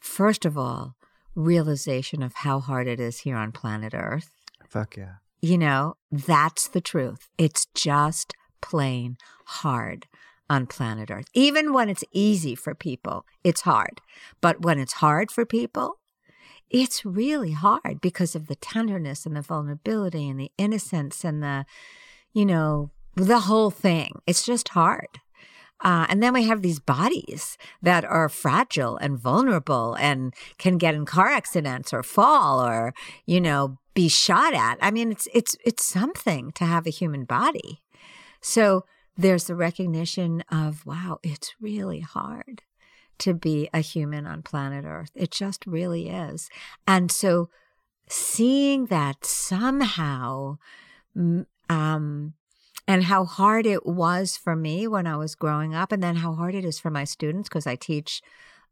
[0.00, 0.96] first of all,
[1.36, 4.32] realization of how hard it is here on planet Earth.
[4.68, 5.18] Fuck yeah.
[5.40, 7.28] You know, that's the truth.
[7.38, 10.08] It's just plain hard.
[10.50, 11.26] On planet Earth.
[11.34, 14.00] Even when it's easy for people, it's hard.
[14.40, 15.98] But when it's hard for people,
[16.70, 21.64] it's really hard because of the tenderness and the vulnerability and the innocence and the,
[22.32, 24.20] you know, the whole thing.
[24.26, 25.20] It's just hard.
[25.80, 30.94] Uh, and then we have these bodies that are fragile and vulnerable and can get
[30.94, 32.92] in car accidents or fall or,
[33.26, 34.76] you know, be shot at.
[34.82, 37.82] I mean, it's it's it's something to have a human body.
[38.40, 38.84] So
[39.18, 42.62] there's the recognition of wow, it's really hard
[43.18, 45.10] to be a human on planet Earth.
[45.16, 46.48] It just really is.
[46.86, 47.50] And so
[48.08, 50.58] seeing that somehow
[51.68, 52.34] um,
[52.86, 56.34] and how hard it was for me when I was growing up, and then how
[56.34, 58.22] hard it is for my students because I teach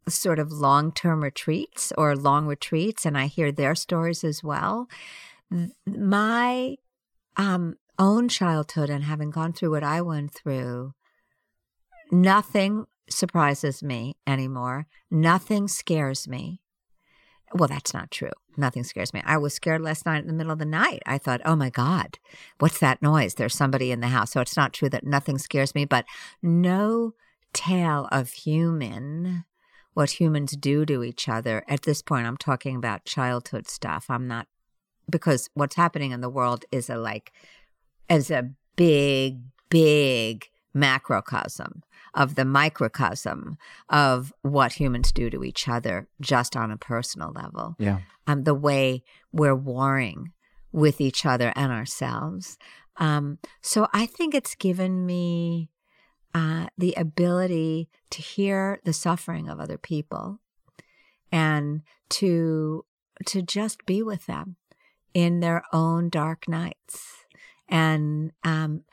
[0.08, 4.88] sort of long term retreats or long retreats, and I hear their stories as well.
[5.86, 6.76] My
[7.36, 10.92] um, own childhood and having gone through what I went through,
[12.10, 14.86] nothing surprises me anymore.
[15.10, 16.60] Nothing scares me.
[17.54, 18.32] Well, that's not true.
[18.56, 19.22] Nothing scares me.
[19.24, 21.02] I was scared last night in the middle of the night.
[21.06, 22.18] I thought, oh my God,
[22.58, 23.34] what's that noise?
[23.34, 24.32] There's somebody in the house.
[24.32, 26.04] So it's not true that nothing scares me, but
[26.42, 27.14] no
[27.52, 29.44] tale of human,
[29.94, 31.64] what humans do to each other.
[31.68, 34.06] At this point, I'm talking about childhood stuff.
[34.08, 34.48] I'm not,
[35.08, 37.32] because what's happening in the world is a like,
[38.08, 39.40] is a big,
[39.70, 41.82] big macrocosm
[42.14, 47.76] of the microcosm of what humans do to each other just on a personal level.
[47.78, 48.00] Yeah.
[48.26, 49.02] Um, the way
[49.32, 50.32] we're warring
[50.72, 52.58] with each other and ourselves.
[52.96, 55.70] Um, so I think it's given me
[56.34, 60.40] uh, the ability to hear the suffering of other people
[61.32, 62.84] and to
[63.24, 64.56] to just be with them
[65.14, 67.24] in their own dark nights
[67.68, 68.84] and um,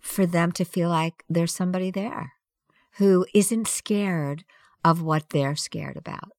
[0.00, 2.32] for them to feel like there's somebody there
[2.96, 4.44] who isn't scared
[4.84, 6.30] of what they're scared about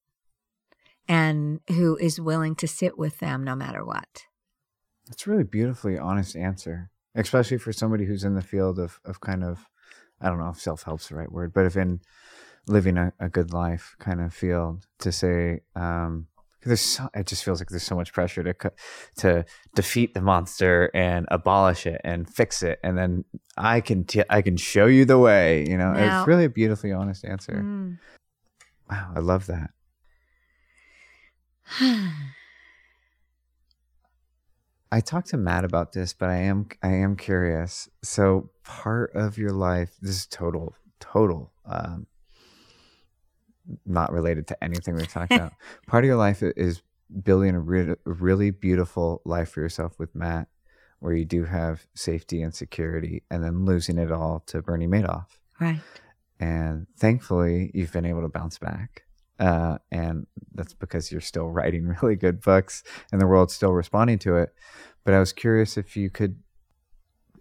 [1.08, 4.24] and who is willing to sit with them no matter what.
[5.06, 9.20] That's a really beautifully honest answer, especially for somebody who's in the field of, of
[9.20, 9.66] kind of,
[10.20, 12.00] I don't know if self help's the right word, but if in
[12.66, 16.28] living a, a good life kind of field to say, um,
[16.64, 18.72] there's so, it just feels like there's so much pressure to
[19.16, 19.44] to
[19.74, 22.78] defeat the monster and abolish it and fix it.
[22.82, 23.24] And then
[23.56, 25.92] I can t- I can show you the way you know?
[25.92, 27.52] Now, it's really a beautifully honest answer.
[27.64, 27.98] Mm.
[28.90, 29.70] wow I love that.
[34.92, 37.88] I talked to Matt about this but I am I am curious.
[38.02, 42.06] So part of your life this is total total um,
[43.86, 45.52] not related to anything we're talking about.
[45.86, 46.82] Part of your life is
[47.22, 50.48] building a re- really beautiful life for yourself with Matt,
[51.00, 55.26] where you do have safety and security, and then losing it all to Bernie Madoff.
[55.60, 55.80] Right.
[56.40, 59.04] And thankfully, you've been able to bounce back.
[59.38, 64.18] Uh, and that's because you're still writing really good books and the world's still responding
[64.20, 64.54] to it.
[65.04, 66.36] But I was curious if you could,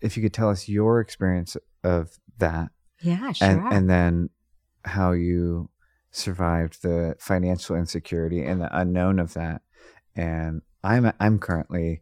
[0.01, 2.69] if you could tell us your experience of that.
[3.01, 3.47] Yeah, sure.
[3.47, 4.29] And, and then
[4.85, 5.69] how you
[6.13, 9.63] survived the financial insecurity and the unknown of that.
[10.15, 12.01] And I'm I'm currently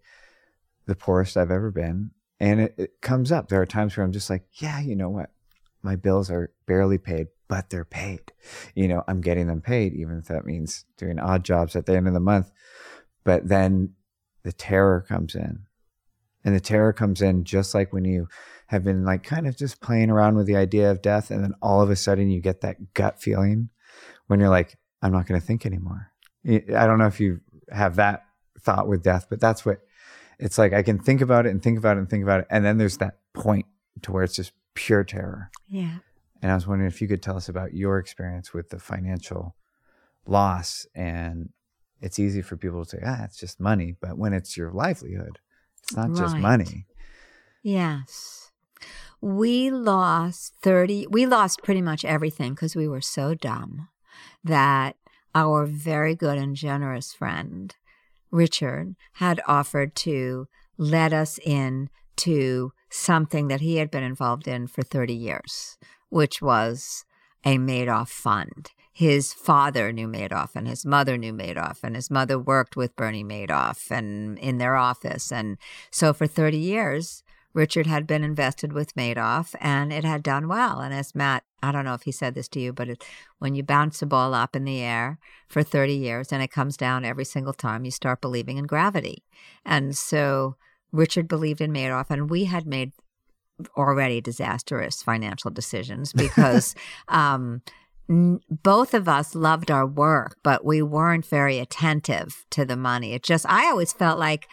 [0.86, 2.12] the poorest I've ever been.
[2.40, 3.48] And it, it comes up.
[3.48, 5.30] There are times where I'm just like, yeah, you know what?
[5.82, 8.34] My bills are barely paid, but they're paid.
[8.76, 11.96] You know, I'm getting them paid, even if that means doing odd jobs at the
[11.96, 12.52] end of the month.
[13.24, 13.94] But then
[14.44, 15.64] the terror comes in.
[16.44, 18.28] And the terror comes in just like when you
[18.68, 21.30] have been like kind of just playing around with the idea of death.
[21.30, 23.70] And then all of a sudden you get that gut feeling
[24.32, 26.10] when you're like, I'm not going to think anymore.
[26.48, 28.24] I don't know if you have that
[28.62, 29.80] thought with death, but that's what
[30.40, 30.72] it's like.
[30.72, 32.48] I can think about it and think about it and think about it.
[32.50, 33.66] And then there's that point
[34.04, 35.52] to where it's just pure terror.
[35.68, 35.98] Yeah.
[36.42, 39.58] And I was wondering if you could tell us about your experience with the financial
[40.26, 40.88] loss.
[40.96, 41.50] And
[42.00, 43.98] it's easy for people to say, ah, it's just money.
[44.00, 45.40] But when it's your livelihood,
[45.84, 46.18] it's not right.
[46.18, 46.86] just money.
[47.64, 48.50] Yes.
[49.20, 53.90] We lost 30, we lost pretty much everything because we were so dumb
[54.44, 54.96] that
[55.34, 57.76] our very good and generous friend,
[58.32, 60.48] Richard, had offered to
[60.78, 65.78] let us in to something that he had been involved in for 30 years,
[66.10, 67.06] which was
[67.46, 68.72] a Madoff fund.
[68.94, 73.24] His father knew Madoff and his mother knew Madoff and his mother worked with Bernie
[73.24, 75.32] Madoff and in their office.
[75.32, 75.58] And
[75.90, 80.80] so for 30 years, Richard had been invested with Madoff and it had done well.
[80.80, 83.04] And as Matt, I don't know if he said this to you, but it,
[83.40, 86.78] when you bounce a ball up in the air for 30 years and it comes
[86.78, 89.24] down every single time, you start believing in gravity.
[89.66, 90.56] And so
[90.92, 92.92] Richard believed in Madoff and we had made
[93.78, 96.76] already disastrous financial decisions because
[97.08, 97.62] um,
[98.10, 103.14] n- both of us loved our work, but we weren't very attentive to the money.
[103.14, 104.48] It just, I always felt like,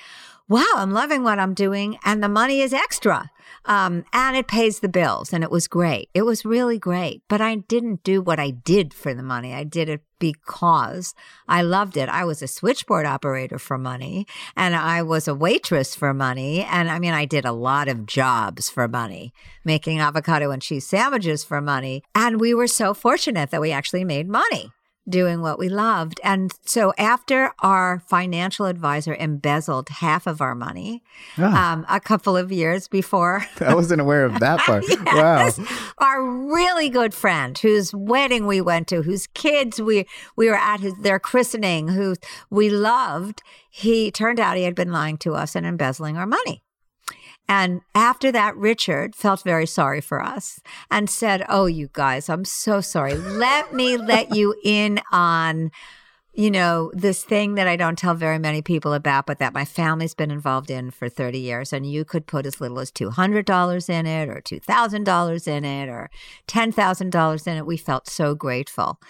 [0.49, 3.31] wow, I'm loving what I'm doing and the money is extra.
[3.65, 6.09] Um, and it pays the bills and it was great.
[6.15, 7.23] It was really great.
[7.29, 9.53] But I didn't do what I did for the money.
[9.53, 11.15] I did it because
[11.47, 12.09] I loved it.
[12.09, 14.27] I was a switchboard operator for money
[14.57, 16.63] and I was a waitress for money.
[16.63, 19.33] And I mean, I did a lot of jobs for money,
[19.65, 22.03] making avocado and cheese sandwiches for money.
[22.15, 24.73] And we were so fortunate that we actually made money
[25.09, 26.21] doing what we loved.
[26.23, 31.03] And so after our financial advisor embezzled half of our money,
[31.39, 31.73] Ah.
[31.73, 34.85] um, a couple of years before I wasn't aware of that part.
[35.07, 35.51] Wow.
[35.99, 40.07] Our really good friend whose wedding we went to, whose kids we
[40.37, 42.15] we were at his their christening, who
[42.51, 46.63] we loved, he turned out he had been lying to us and embezzling our money.
[47.49, 52.45] And after that, Richard felt very sorry for us and said, Oh, you guys, I'm
[52.45, 53.15] so sorry.
[53.15, 55.71] Let me let you in on,
[56.35, 59.65] you know, this thing that I don't tell very many people about, but that my
[59.65, 61.73] family's been involved in for 30 years.
[61.73, 66.11] And you could put as little as $200 in it or $2,000 in it or
[66.49, 67.67] $10,000 in it.
[67.67, 69.01] We felt so grateful.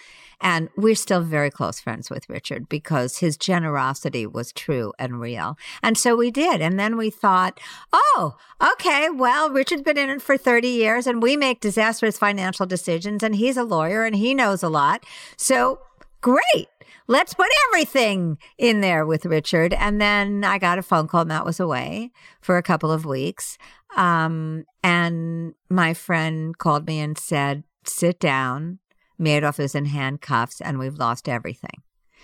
[0.41, 5.57] And we're still very close friends with Richard because his generosity was true and real.
[5.83, 6.61] And so we did.
[6.61, 7.59] And then we thought,
[7.91, 8.37] oh,
[8.73, 13.21] okay, well, Richard's been in it for 30 years and we make disastrous financial decisions
[13.21, 15.05] and he's a lawyer and he knows a lot.
[15.35, 15.79] So
[16.21, 16.67] great.
[17.07, 19.73] Let's put everything in there with Richard.
[19.73, 21.25] And then I got a phone call.
[21.25, 23.57] Matt was away for a couple of weeks.
[23.97, 28.77] Um, and my friend called me and said, sit down.
[29.19, 31.83] Madoff is in handcuffs and we've lost everything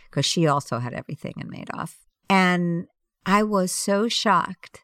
[0.10, 1.96] because she also had everything in Madoff.
[2.30, 2.88] And
[3.26, 4.84] I was so shocked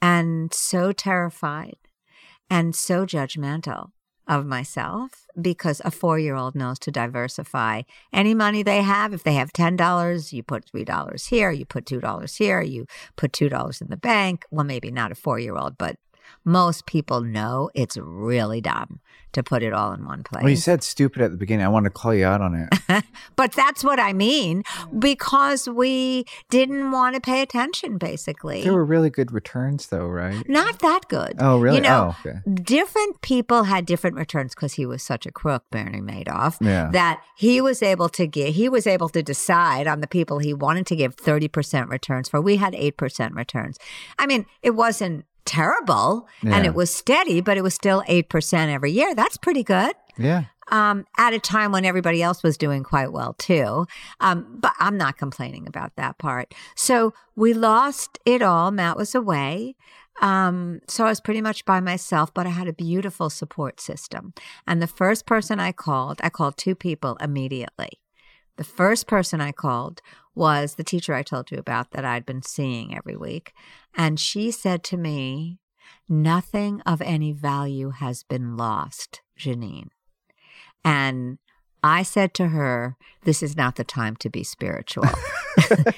[0.00, 1.76] and so terrified
[2.50, 3.90] and so judgmental
[4.28, 9.12] of myself because a four year old knows to diversify any money they have.
[9.12, 13.80] If they have $10, you put $3 here, you put $2 here, you put $2
[13.80, 14.44] in the bank.
[14.50, 15.96] Well, maybe not a four year old, but
[16.44, 19.00] most people know it's really dumb
[19.32, 20.42] to put it all in one place.
[20.42, 21.64] Well, you said stupid at the beginning.
[21.64, 23.04] I want to call you out on it.
[23.36, 24.62] But that's what I mean
[24.98, 28.62] because we didn't want to pay attention, basically.
[28.62, 30.46] there were really good returns, though, right?
[30.48, 31.36] Not that good.
[31.38, 31.76] Oh, really?
[31.76, 32.38] You know, oh, okay.
[32.52, 36.90] different people had different returns because he was such a crook, Bernie Madoff, Yeah.
[36.92, 40.52] that he was able to give, he was able to decide on the people he
[40.54, 42.40] wanted to give 30% returns for.
[42.40, 43.78] We had 8% returns.
[44.18, 48.92] I mean, it wasn't terrible and it was steady, but it was still 8% every
[48.92, 49.14] year.
[49.14, 50.44] That's pretty good Yeah.
[50.70, 53.86] um, at a time when everybody else was doing quite well too.
[54.20, 56.54] Um, but I'm not complaining about that part.
[56.76, 58.70] So we lost it all.
[58.70, 59.74] Matt was away.
[60.20, 64.34] Um, so I was pretty much by myself, but I had a beautiful support system.
[64.66, 67.88] And the first person I called, I called two people immediately.
[68.56, 70.02] The first person I called
[70.34, 73.52] was the teacher I told you about that I'd been seeing every week.
[73.96, 75.58] And she said to me,
[76.08, 79.88] Nothing of any value has been lost, Geneen.
[80.84, 81.38] And
[81.82, 85.04] I said to her, This is not the time to be spiritual.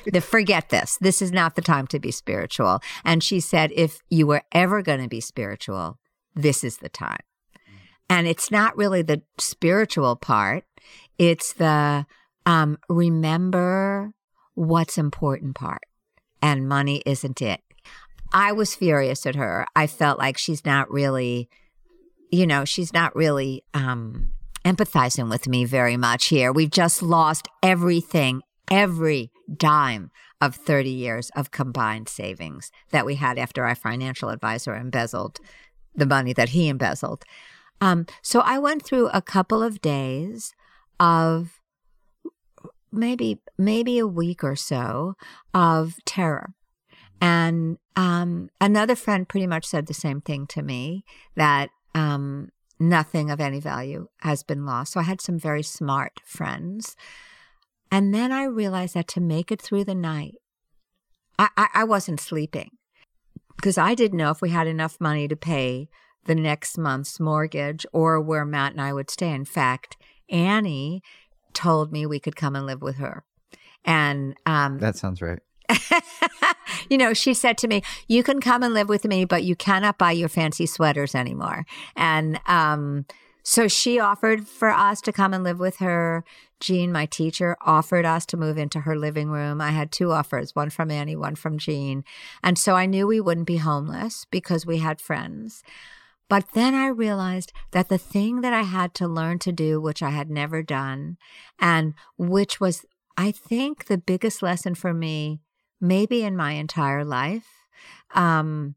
[0.07, 0.99] The- Forget this.
[1.01, 2.81] This is not the time to be spiritual.
[3.05, 5.99] And she said, If you were ever going to be spiritual,
[6.35, 7.21] this is the time.
[8.11, 10.65] And it's not really the spiritual part,
[11.19, 12.07] it's the
[12.47, 14.13] um, remember
[14.55, 15.83] what's important part.
[16.43, 17.61] And money isn't it.
[18.33, 19.67] I was furious at her.
[19.77, 21.49] I felt like she's not really,
[22.31, 24.31] you know, she's not really um,
[24.65, 26.53] empathizing with me very much here.
[26.53, 33.39] We've just lost everything, every dime of 30 years of combined savings that we had
[33.39, 35.39] after our financial advisor embezzled
[35.95, 37.25] the money that he embezzled.
[37.81, 40.55] Um, so I went through a couple of days
[40.99, 41.61] of
[42.95, 45.15] maybe maybe a week or so
[45.53, 46.55] of terror.
[47.21, 51.05] And um, another friend pretty much said the same thing to me
[51.37, 54.93] that um, nothing of any value has been lost.
[54.93, 56.97] So I had some very smart friends.
[57.91, 60.35] And then I realized that to make it through the night,
[61.39, 62.71] I, I, I wasn't sleeping
[63.57, 65.89] because I didn't know if we had enough money to pay
[66.25, 69.31] the next month's mortgage or where Matt and I would stay.
[69.31, 69.97] In fact,
[70.29, 71.03] Annie
[71.55, 73.25] told me we could come and live with her.
[73.85, 75.41] And um, That sounds right.
[76.91, 79.57] you know, she said to me, "You can come and live with me, but you
[79.57, 81.65] cannot buy your fancy sweaters anymore."
[81.97, 83.07] And um,
[83.43, 86.25] so she offered for us to come and live with her.
[86.61, 89.61] Jean, my teacher, offered us to move into her living room.
[89.61, 92.05] I had two offers, one from Annie, one from Jean.
[92.43, 95.63] And so I knew we wouldn't be homeless because we had friends.
[96.29, 100.03] But then I realized that the thing that I had to learn to do, which
[100.03, 101.19] I had never done,
[101.59, 102.85] and which was,
[103.17, 105.41] I think, the biggest lesson for me,
[105.81, 107.67] maybe in my entire life,
[108.15, 108.75] um,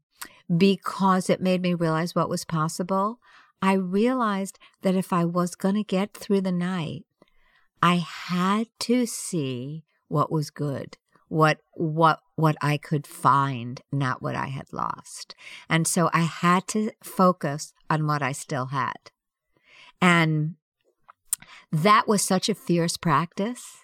[0.54, 3.18] because it made me realize what was possible.
[3.60, 7.04] I realized that if I was going to get through the night,
[7.82, 10.96] I had to see what was good
[11.28, 15.34] what what what I could find, not what I had lost.
[15.68, 19.10] And so I had to focus on what I still had.
[20.00, 20.54] And
[21.72, 23.78] that was such a fierce practice.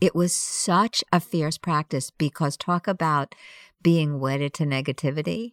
[0.00, 3.34] It was such a fierce practice because talk about
[3.82, 5.52] being wedded to negativity.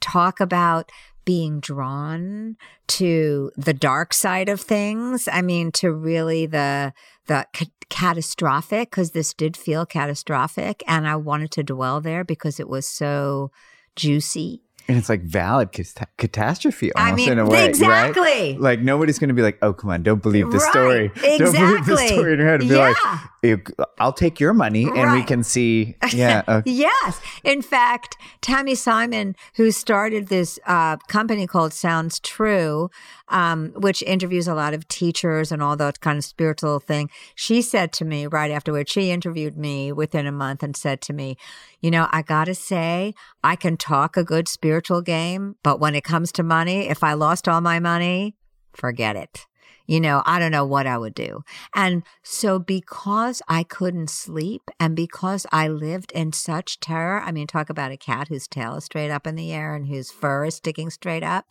[0.00, 0.90] Talk about
[1.24, 2.56] being drawn
[2.86, 5.28] to the dark side of things.
[5.30, 6.94] I mean, to really the
[7.26, 7.46] the
[7.90, 12.86] catastrophic because this did feel catastrophic, and I wanted to dwell there because it was
[12.86, 13.50] so
[13.96, 15.70] juicy and it's like valid
[16.16, 18.22] catastrophe almost I mean, in a way, exactly.
[18.22, 18.60] Right?
[18.60, 20.70] Like nobody's going to be like, "Oh, come on, don't believe the right.
[20.70, 21.04] story.
[21.04, 21.38] Exactly.
[21.38, 22.94] Don't believe the story in your head." Be yeah.
[23.42, 25.14] like, "I'll take your money, and right.
[25.14, 26.42] we can see." Yeah.
[26.48, 26.70] Okay.
[26.70, 27.20] yes.
[27.44, 32.90] In fact, Tami Simon, who started this uh, company called Sounds True,
[33.28, 37.60] um, which interviews a lot of teachers and all that kind of spiritual thing, she
[37.60, 38.90] said to me right afterwards.
[38.90, 41.36] She interviewed me within a month and said to me,
[41.80, 45.94] "You know, I got to say, I can talk a good spiritual." game, but when
[45.94, 48.36] it comes to money, if I lost all my money,
[48.74, 49.46] forget it.
[49.86, 51.44] You know, I don't know what I would do.
[51.74, 57.46] And so, because I couldn't sleep and because I lived in such terror, I mean,
[57.46, 60.44] talk about a cat whose tail is straight up in the air and whose fur
[60.44, 61.46] is sticking straight up.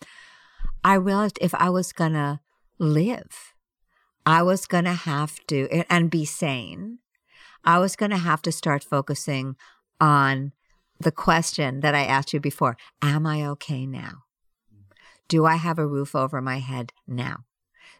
[0.83, 2.39] I realized if I was going to
[2.77, 3.55] live,
[4.23, 6.99] I was going to have to, and be sane,
[7.65, 9.55] I was going to have to start focusing
[9.99, 10.51] on
[10.99, 14.23] the question that I asked you before Am I okay now?
[15.27, 17.45] Do I have a roof over my head now?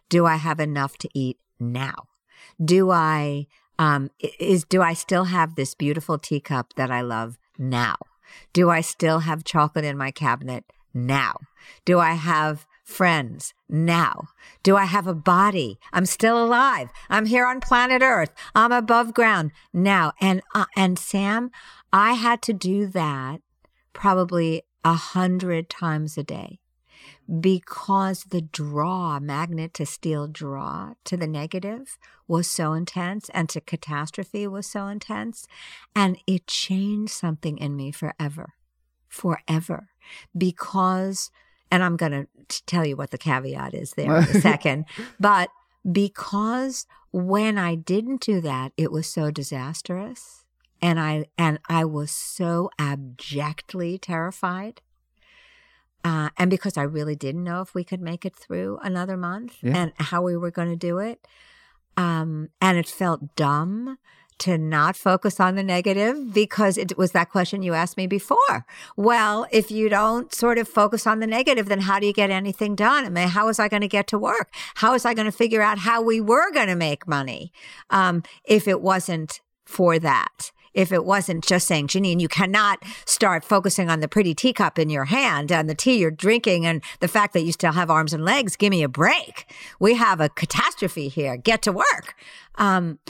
[0.08, 2.08] Do I have enough to eat now?
[2.62, 3.46] Do I
[3.78, 7.96] um is do I still have this beautiful teacup that I love now?
[8.52, 11.34] Do I still have chocolate in my cabinet now?
[11.84, 14.28] Do I have friends now?
[14.62, 15.78] Do I have a body?
[15.92, 16.88] I'm still alive.
[17.10, 18.32] I'm here on planet Earth.
[18.54, 20.12] I'm above ground now.
[20.20, 21.50] And uh, and Sam,
[21.92, 23.42] I had to do that
[23.92, 26.60] probably a hundred times a day
[27.40, 33.60] because the draw, magnet to steel draw to the negative was so intense and to
[33.60, 35.46] catastrophe was so intense.
[35.94, 38.54] And it changed something in me forever,
[39.08, 39.90] forever,
[40.36, 41.30] because
[41.70, 42.26] and I'm going to
[42.66, 44.86] tell you what the caveat is there in a second.
[45.20, 45.50] But
[45.90, 50.44] because when I didn't do that, it was so disastrous.
[50.80, 54.80] And I, and I was so abjectly terrified.
[56.04, 59.56] Uh, and because I really didn't know if we could make it through another month
[59.60, 59.76] yeah.
[59.76, 61.26] and how we were going to do it.
[61.96, 63.98] Um, and it felt dumb
[64.38, 68.66] to not focus on the negative because it was that question you asked me before.
[68.96, 72.30] Well, if you don't sort of focus on the negative, then how do you get
[72.30, 73.04] anything done?
[73.04, 74.52] I mean, how was I going to get to work?
[74.76, 77.52] How was I going to figure out how we were going to make money
[77.90, 80.52] um, if it wasn't for that?
[80.74, 84.90] If it wasn't just saying, Geneen, you cannot start focusing on the pretty teacup in
[84.90, 88.12] your hand and the tea you're drinking and the fact that you still have arms
[88.12, 89.52] and legs, give me a break.
[89.80, 91.36] We have a catastrophe here.
[91.36, 92.14] Get to work.
[92.56, 93.00] Um,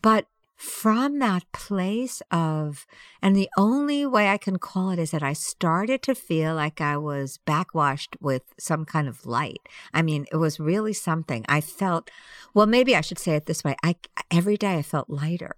[0.00, 0.26] but
[0.58, 2.84] from that place of,
[3.22, 6.80] and the only way I can call it is that I started to feel like
[6.80, 9.60] I was backwashed with some kind of light.
[9.94, 11.44] I mean, it was really something.
[11.48, 12.10] I felt,
[12.54, 13.76] well, maybe I should say it this way.
[13.84, 13.94] I,
[14.32, 15.54] every day I felt lighter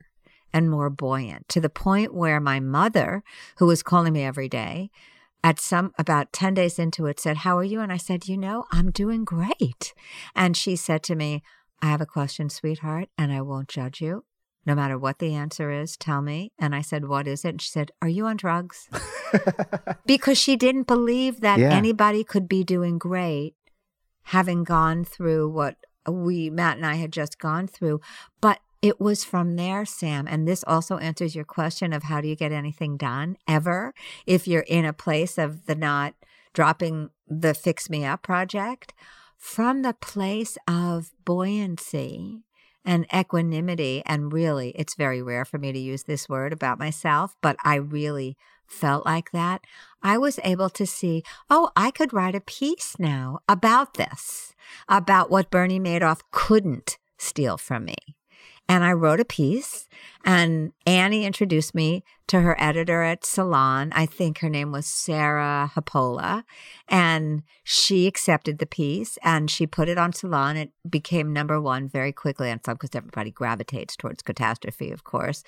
[0.53, 3.25] and more buoyant to the point where my mother,
[3.57, 4.91] who was calling me every day,
[5.43, 7.81] at some about 10 days into it said, How are you?
[7.81, 9.95] And I said, You know, I'm doing great.
[10.35, 11.43] And she said to me,
[11.81, 14.25] I have a question, sweetheart, and I won't judge you
[14.67, 16.53] no matter what the answer is, tell me.
[16.59, 17.51] And I said, What is it?
[17.51, 18.89] And she said, Are you on drugs?
[20.07, 21.71] because she didn't believe that yeah.
[21.71, 23.55] anybody could be doing great
[24.25, 25.77] having gone through what
[26.09, 28.01] we, Matt and I, had just gone through.
[28.41, 30.27] But it was from there, Sam.
[30.29, 33.93] And this also answers your question of how do you get anything done ever
[34.27, 36.15] if you're in a place of the not
[36.53, 38.95] dropping the Fix Me Up project.
[39.37, 42.43] From the place of buoyancy
[42.85, 44.03] and equanimity.
[44.07, 47.77] And really, it's very rare for me to use this word about myself, but I
[47.77, 48.37] really
[48.67, 49.65] felt like that.
[50.03, 54.55] I was able to see, oh, I could write a piece now about this,
[54.89, 57.97] about what Bernie Madoff couldn't steal from me.
[58.71, 59.89] And I wrote a piece.
[60.25, 63.91] And Annie introduced me to her editor at Salon.
[63.97, 66.45] I think her name was Sarah Hepola.
[66.87, 70.57] And she accepted the piece and she put it on Salon.
[70.57, 75.43] It became number one very quickly on some because everybody gravitates towards catastrophe, of course.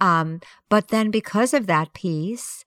[0.00, 2.64] Um, but then because of that piece,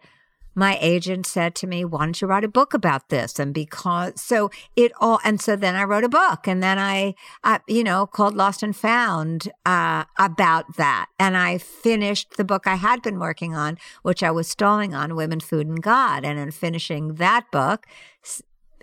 [0.57, 3.37] my agent said to me, why don't you write a book about this?
[3.37, 7.13] And because, so it all, and so then I wrote a book and then I,
[7.43, 11.09] I you know, called Lost and Found, uh, about that.
[11.19, 15.15] And I finished the book I had been working on, which I was stalling on
[15.15, 16.25] Women, Food and God.
[16.25, 17.85] And in finishing that book,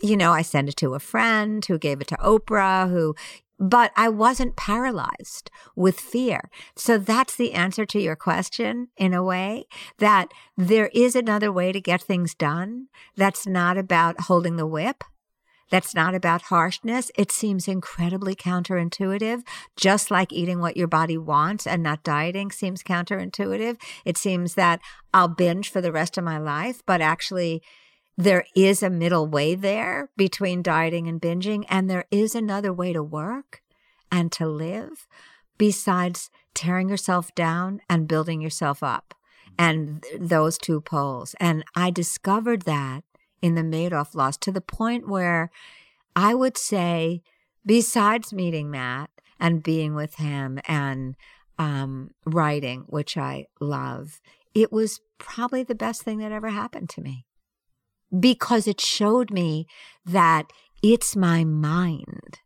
[0.01, 3.17] you know, I sent it to a friend who gave it to Oprah, who,
[3.59, 6.51] but I wasn't paralyzed with fear.
[6.77, 9.67] So that's the answer to your question in a way
[9.99, 12.89] that there is another way to get things done.
[13.17, 15.05] That's not about holding the whip.
[15.71, 17.11] That's not about harshness.
[17.17, 19.43] It seems incredibly counterintuitive,
[19.77, 23.81] just like eating what your body wants and not dieting seems counterintuitive.
[24.05, 24.81] It seems that
[25.13, 27.63] I'll binge for the rest of my life, but actually
[28.17, 32.93] there is a middle way there between dieting and binging, and there is another way
[32.93, 33.63] to work
[34.11, 35.07] and to live
[35.59, 39.15] besides tearing yourself down and building yourself up
[39.59, 41.35] and th- those two poles.
[41.41, 43.03] And I discovered that
[43.43, 45.51] in the Madoff loss to the point where
[46.15, 47.23] I would say,
[47.67, 49.11] besides meeting Matt
[49.41, 51.17] and being with him and
[51.59, 54.21] um, writing, which I love,
[54.55, 57.27] it was probably the best thing that ever happened to me
[58.19, 59.67] because it showed me
[60.05, 60.51] that
[60.83, 62.41] it's my mind,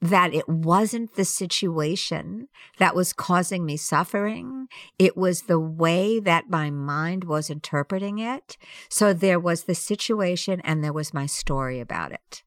[0.00, 2.48] that it wasn't the situation
[2.78, 4.66] that was causing me suffering.
[4.98, 8.56] It was the way that my mind was interpreting it.
[8.88, 12.42] So there was the situation and there was my story about it.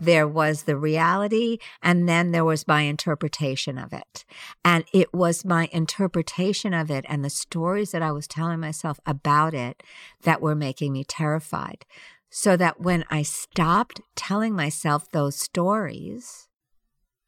[0.00, 4.24] There was the reality, and then there was my interpretation of it.
[4.64, 8.98] And it was my interpretation of it and the stories that I was telling myself
[9.06, 9.82] about it
[10.22, 11.84] that were making me terrified.
[12.30, 16.48] So that when I stopped telling myself those stories,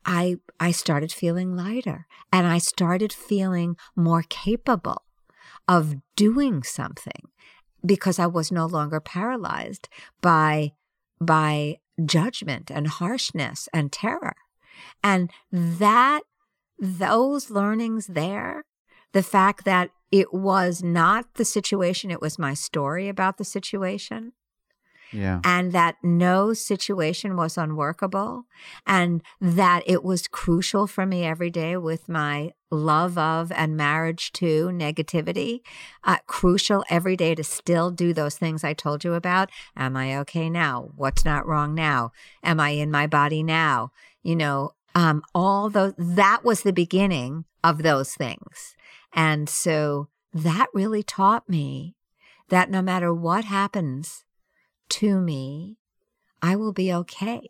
[0.04, 5.02] I, I started feeling lighter and I started feeling more capable
[5.68, 7.28] of doing something
[7.84, 9.88] because I was no longer paralyzed
[10.20, 10.72] by,
[11.20, 14.34] by judgment and harshness and terror.
[15.02, 16.22] And that,
[16.78, 18.64] those learnings there,
[19.12, 24.32] the fact that it was not the situation, it was my story about the situation.
[25.12, 25.40] Yeah.
[25.44, 28.46] And that no situation was unworkable
[28.86, 34.32] and that it was crucial for me every day with my love of and marriage
[34.32, 35.60] to negativity.
[36.02, 39.50] Uh, crucial every day to still do those things I told you about.
[39.76, 40.90] Am I okay now?
[40.96, 42.12] What's not wrong now?
[42.42, 43.92] Am I in my body now?
[44.22, 48.74] You know, um, all those, that was the beginning of those things.
[49.12, 51.96] And so that really taught me
[52.48, 54.24] that no matter what happens
[54.92, 55.78] to me,
[56.42, 57.48] I will be okay.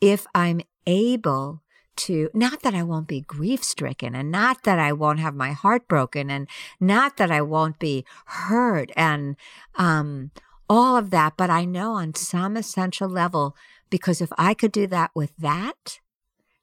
[0.00, 1.62] If I'm able
[1.96, 5.52] to, not that I won't be grief stricken and not that I won't have my
[5.52, 9.36] heart broken and not that I won't be hurt and,
[9.76, 10.30] um,
[10.68, 13.56] all of that, but I know on some essential level,
[13.90, 15.98] because if I could do that with that,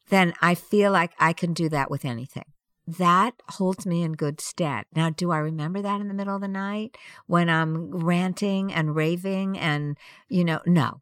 [0.10, 2.46] then I feel like I can do that with anything
[2.88, 4.86] that holds me in good stead.
[4.96, 8.96] Now, do I remember that in the middle of the night when I'm ranting and
[8.96, 9.98] raving and,
[10.30, 11.02] you know, no,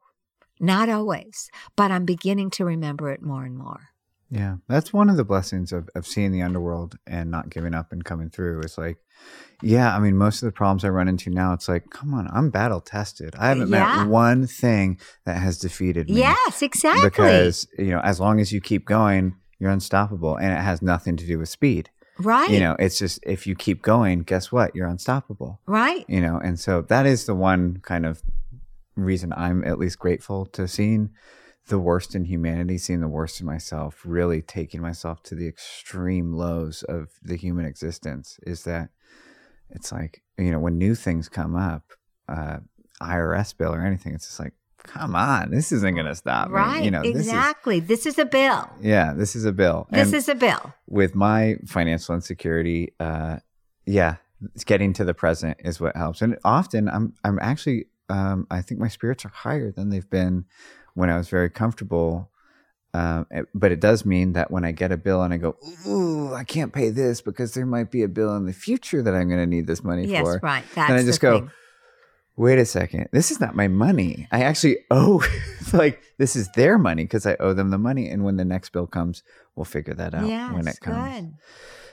[0.59, 3.89] not always, but I'm beginning to remember it more and more.
[4.31, 7.91] Yeah, that's one of the blessings of, of seeing the underworld and not giving up
[7.91, 8.61] and coming through.
[8.61, 8.97] It's like,
[9.61, 12.27] yeah, I mean, most of the problems I run into now, it's like, come on,
[12.33, 13.35] I'm battle tested.
[13.37, 13.97] I haven't Yeah.
[13.97, 16.17] met one thing that has defeated me.
[16.21, 17.07] Yes, exactly.
[17.09, 20.35] Because, you know, as long as you keep going, you're unstoppable.
[20.35, 21.89] And it has nothing to do with speed.
[22.19, 22.49] right.
[22.49, 24.75] You know, it's just if you keep going, guess what?
[24.75, 25.59] You're unstoppable.
[25.65, 26.05] right.
[26.07, 28.21] You know, and so that is the one kind of
[28.95, 31.09] reason I'm at least grateful to seeing
[31.67, 36.33] the worst in humanity, seeing the worst in myself, really taking myself to the extreme
[36.33, 38.89] lows of the human existence is that
[39.71, 41.93] it's like, you know, when new things come up,
[42.29, 42.57] uh,
[43.01, 44.53] IRS bill or anything, it's just like,
[44.83, 46.53] come on, this isn't going to stop me.
[46.55, 46.83] Right.
[46.83, 47.79] You know, this is, exactly.
[47.79, 48.69] This is, a bill.
[48.81, 49.87] yeah, this is a bill.
[49.91, 50.73] This And- is a bill.
[50.87, 53.37] with my financial insecurity, uh,
[53.85, 54.15] yeah,
[54.53, 56.21] it's getting to the present is what helps.
[56.21, 60.45] And often I'm I'm actually um, I think my spirits are higher than they've been
[60.93, 62.29] when I was very comfortable.
[62.93, 65.57] Um, it- but it does mean that when I get a bill and I go,
[65.87, 69.13] ooh, I can't pay this because there might be a bill in the future that
[69.13, 70.39] I'm going to need this money Yes, for.
[70.43, 70.63] right.
[70.75, 71.51] That's and I just go, thing.
[72.37, 74.27] Wait a second, this is not my money.
[74.31, 75.23] I actually owe,
[75.73, 78.09] like, this is their money because I owe them the money.
[78.09, 79.23] And when the next bill comes,
[79.55, 81.13] we'll figure that out Yes, when it comes.
[81.21, 81.33] good.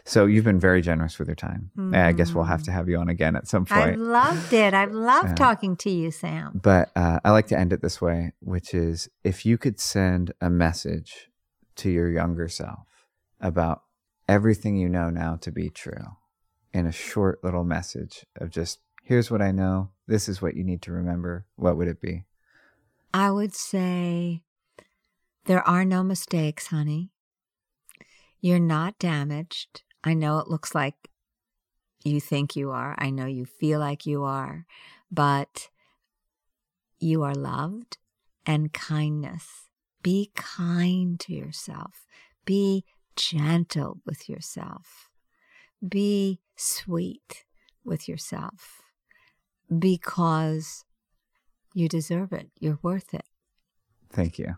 [0.05, 1.71] So you've been very generous with your time.
[1.77, 3.81] And I guess we'll have to have you on again at some point.
[3.93, 4.73] I've loved it.
[4.93, 5.35] Loved Yeah.
[5.37, 6.59] talking to you, Sam.
[6.61, 10.33] But uh, I like to end it this way, which is if you could send
[10.41, 11.29] a message
[11.77, 13.07] to your younger self
[13.41, 13.83] about
[14.29, 16.17] everything you know now to be true
[16.75, 20.65] in a short little message of just, here's what I know, this is what you
[20.65, 22.25] need to remember, what would it be?
[23.13, 24.43] I would say
[25.45, 27.11] there are no mistakes, honey.
[28.41, 29.83] You're not damaged.
[30.03, 30.95] I know it looks like
[32.05, 32.95] you think you are.
[32.99, 34.67] I know you feel like you are,
[35.11, 35.69] but
[36.99, 37.99] you are loved
[38.47, 39.69] and kindness.
[40.03, 42.07] Be kind to yourself.
[42.45, 42.85] Be
[43.15, 45.11] gentle with yourself.
[45.87, 47.45] Be sweet
[47.85, 48.82] with yourself
[49.79, 50.85] because
[51.75, 52.51] you deserve it.
[52.59, 53.25] You're worth it.
[54.11, 54.57] Thank you.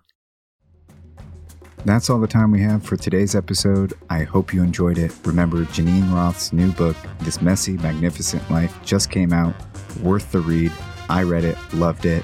[1.84, 3.92] That's all the time we have for today's episode.
[4.08, 5.12] I hope you enjoyed it.
[5.24, 9.54] Remember, Geneen Roth's new book, This Messy, Magnificent Life, just came out.
[10.02, 10.72] Worth the read.
[11.10, 12.22] I read it, loved it.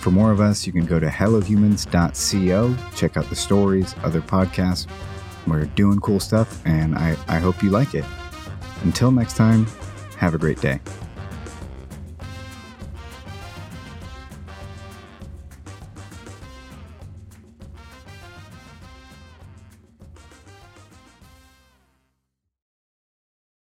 [0.00, 4.86] For more of us, you can go to hellohumans.co, check out the stories, other podcasts.
[5.48, 8.04] We're doing cool stuff, and I, I hope you like it.
[8.82, 9.66] Until next time,
[10.18, 10.80] have a great day.